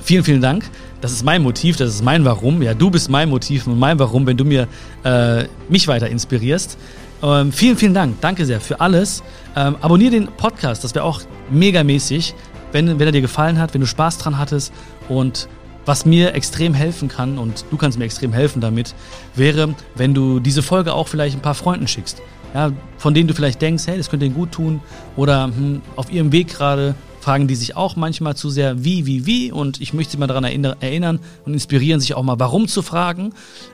vielen, 0.03 0.23
vielen 0.23 0.41
Dank. 0.41 0.63
Das 1.01 1.13
ist 1.13 1.23
mein 1.23 1.41
Motiv, 1.41 1.77
das 1.77 1.89
ist 1.89 2.03
mein 2.03 2.25
Warum. 2.25 2.61
Ja, 2.61 2.73
du 2.73 2.89
bist 2.89 3.09
mein 3.09 3.29
Motiv 3.29 3.67
und 3.67 3.79
mein 3.79 3.97
Warum, 3.99 4.25
wenn 4.25 4.35
du 4.35 4.43
mir 4.43 4.67
äh, 5.05 5.45
mich 5.69 5.87
weiter 5.87 6.09
inspirierst. 6.09 6.77
Ähm, 7.23 7.53
vielen, 7.53 7.77
vielen 7.77 7.93
Dank. 7.93 8.19
Danke 8.19 8.45
sehr 8.45 8.59
für 8.59 8.81
alles. 8.81 9.23
Ähm, 9.55 9.77
abonniere 9.79 10.11
den 10.11 10.27
Podcast, 10.27 10.83
das 10.83 10.95
wäre 10.95 11.05
auch 11.05 11.21
megamäßig, 11.49 12.33
wenn, 12.73 12.99
wenn 12.99 13.07
er 13.07 13.11
dir 13.13 13.21
gefallen 13.21 13.59
hat, 13.59 13.73
wenn 13.73 13.81
du 13.81 13.87
Spaß 13.87 14.17
dran 14.17 14.37
hattest. 14.37 14.73
Und 15.07 15.47
was 15.85 16.05
mir 16.05 16.33
extrem 16.35 16.73
helfen 16.73 17.07
kann, 17.07 17.37
und 17.37 17.65
du 17.71 17.77
kannst 17.77 17.97
mir 17.97 18.05
extrem 18.05 18.33
helfen 18.33 18.61
damit, 18.61 18.93
wäre, 19.35 19.73
wenn 19.95 20.13
du 20.13 20.39
diese 20.39 20.61
Folge 20.61 20.93
auch 20.93 21.07
vielleicht 21.07 21.37
ein 21.37 21.41
paar 21.41 21.55
Freunden 21.55 21.87
schickst. 21.87 22.21
Ja, 22.53 22.71
von 22.97 23.13
denen 23.13 23.27
du 23.27 23.33
vielleicht 23.33 23.61
denkst, 23.61 23.87
hey, 23.87 23.97
das 23.97 24.09
könnte 24.09 24.25
ihnen 24.25 24.35
gut 24.35 24.51
tun. 24.51 24.81
Oder 25.15 25.45
hm, 25.45 25.81
auf 25.95 26.11
ihrem 26.11 26.31
Weg 26.31 26.49
gerade 26.49 26.95
fragen 27.29 27.47
die 27.47 27.53
sich 27.53 27.75
auch 27.75 27.95
manchmal 27.95 28.35
zu 28.35 28.49
sehr, 28.49 28.83
wie, 28.83 29.05
wie, 29.05 29.27
wie. 29.27 29.51
Und 29.51 29.79
ich 29.81 29.93
möchte 29.93 30.13
sie 30.13 30.17
mal 30.17 30.25
daran 30.25 30.45
erinnern 30.45 31.19
und 31.45 31.53
inspirieren, 31.53 32.01
sich 32.01 32.15
auch 32.15 32.23
mal 32.23 32.39
warum 32.39 32.67
zu 32.67 32.81
fragen. 32.81 33.33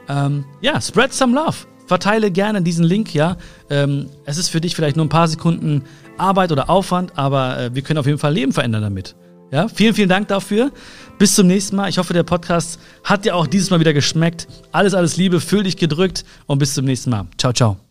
Ähm, 0.09 0.43
ja, 0.59 0.81
spread 0.81 1.13
some 1.13 1.33
love. 1.33 1.55
Verteile 1.87 2.31
gerne 2.31 2.61
diesen 2.61 2.83
Link, 2.83 3.13
ja. 3.13 3.37
Ähm, 3.69 4.07
es 4.25 4.37
ist 4.37 4.49
für 4.49 4.59
dich 4.59 4.75
vielleicht 4.75 4.97
nur 4.97 5.05
ein 5.05 5.09
paar 5.09 5.29
Sekunden 5.29 5.83
Arbeit 6.17 6.51
oder 6.51 6.69
Aufwand, 6.69 7.17
aber 7.17 7.57
äh, 7.57 7.73
wir 7.73 7.81
können 7.81 7.97
auf 7.97 8.07
jeden 8.07 8.19
Fall 8.19 8.33
Leben 8.33 8.51
verändern 8.51 8.81
damit. 8.81 9.15
Ja, 9.51 9.69
vielen, 9.69 9.93
vielen 9.93 10.09
Dank 10.09 10.27
dafür. 10.27 10.73
Bis 11.17 11.33
zum 11.35 11.47
nächsten 11.47 11.77
Mal. 11.77 11.87
Ich 11.87 11.97
hoffe, 11.97 12.11
der 12.11 12.23
Podcast 12.23 12.77
hat 13.05 13.23
dir 13.23 13.37
auch 13.37 13.47
dieses 13.47 13.69
Mal 13.69 13.79
wieder 13.79 13.93
geschmeckt. 13.93 14.49
Alles, 14.73 14.93
alles 14.93 15.15
Liebe, 15.15 15.39
fühl 15.39 15.63
dich 15.63 15.77
gedrückt 15.77 16.25
und 16.45 16.57
bis 16.59 16.73
zum 16.73 16.83
nächsten 16.83 17.09
Mal. 17.09 17.27
Ciao, 17.37 17.53
ciao. 17.53 17.84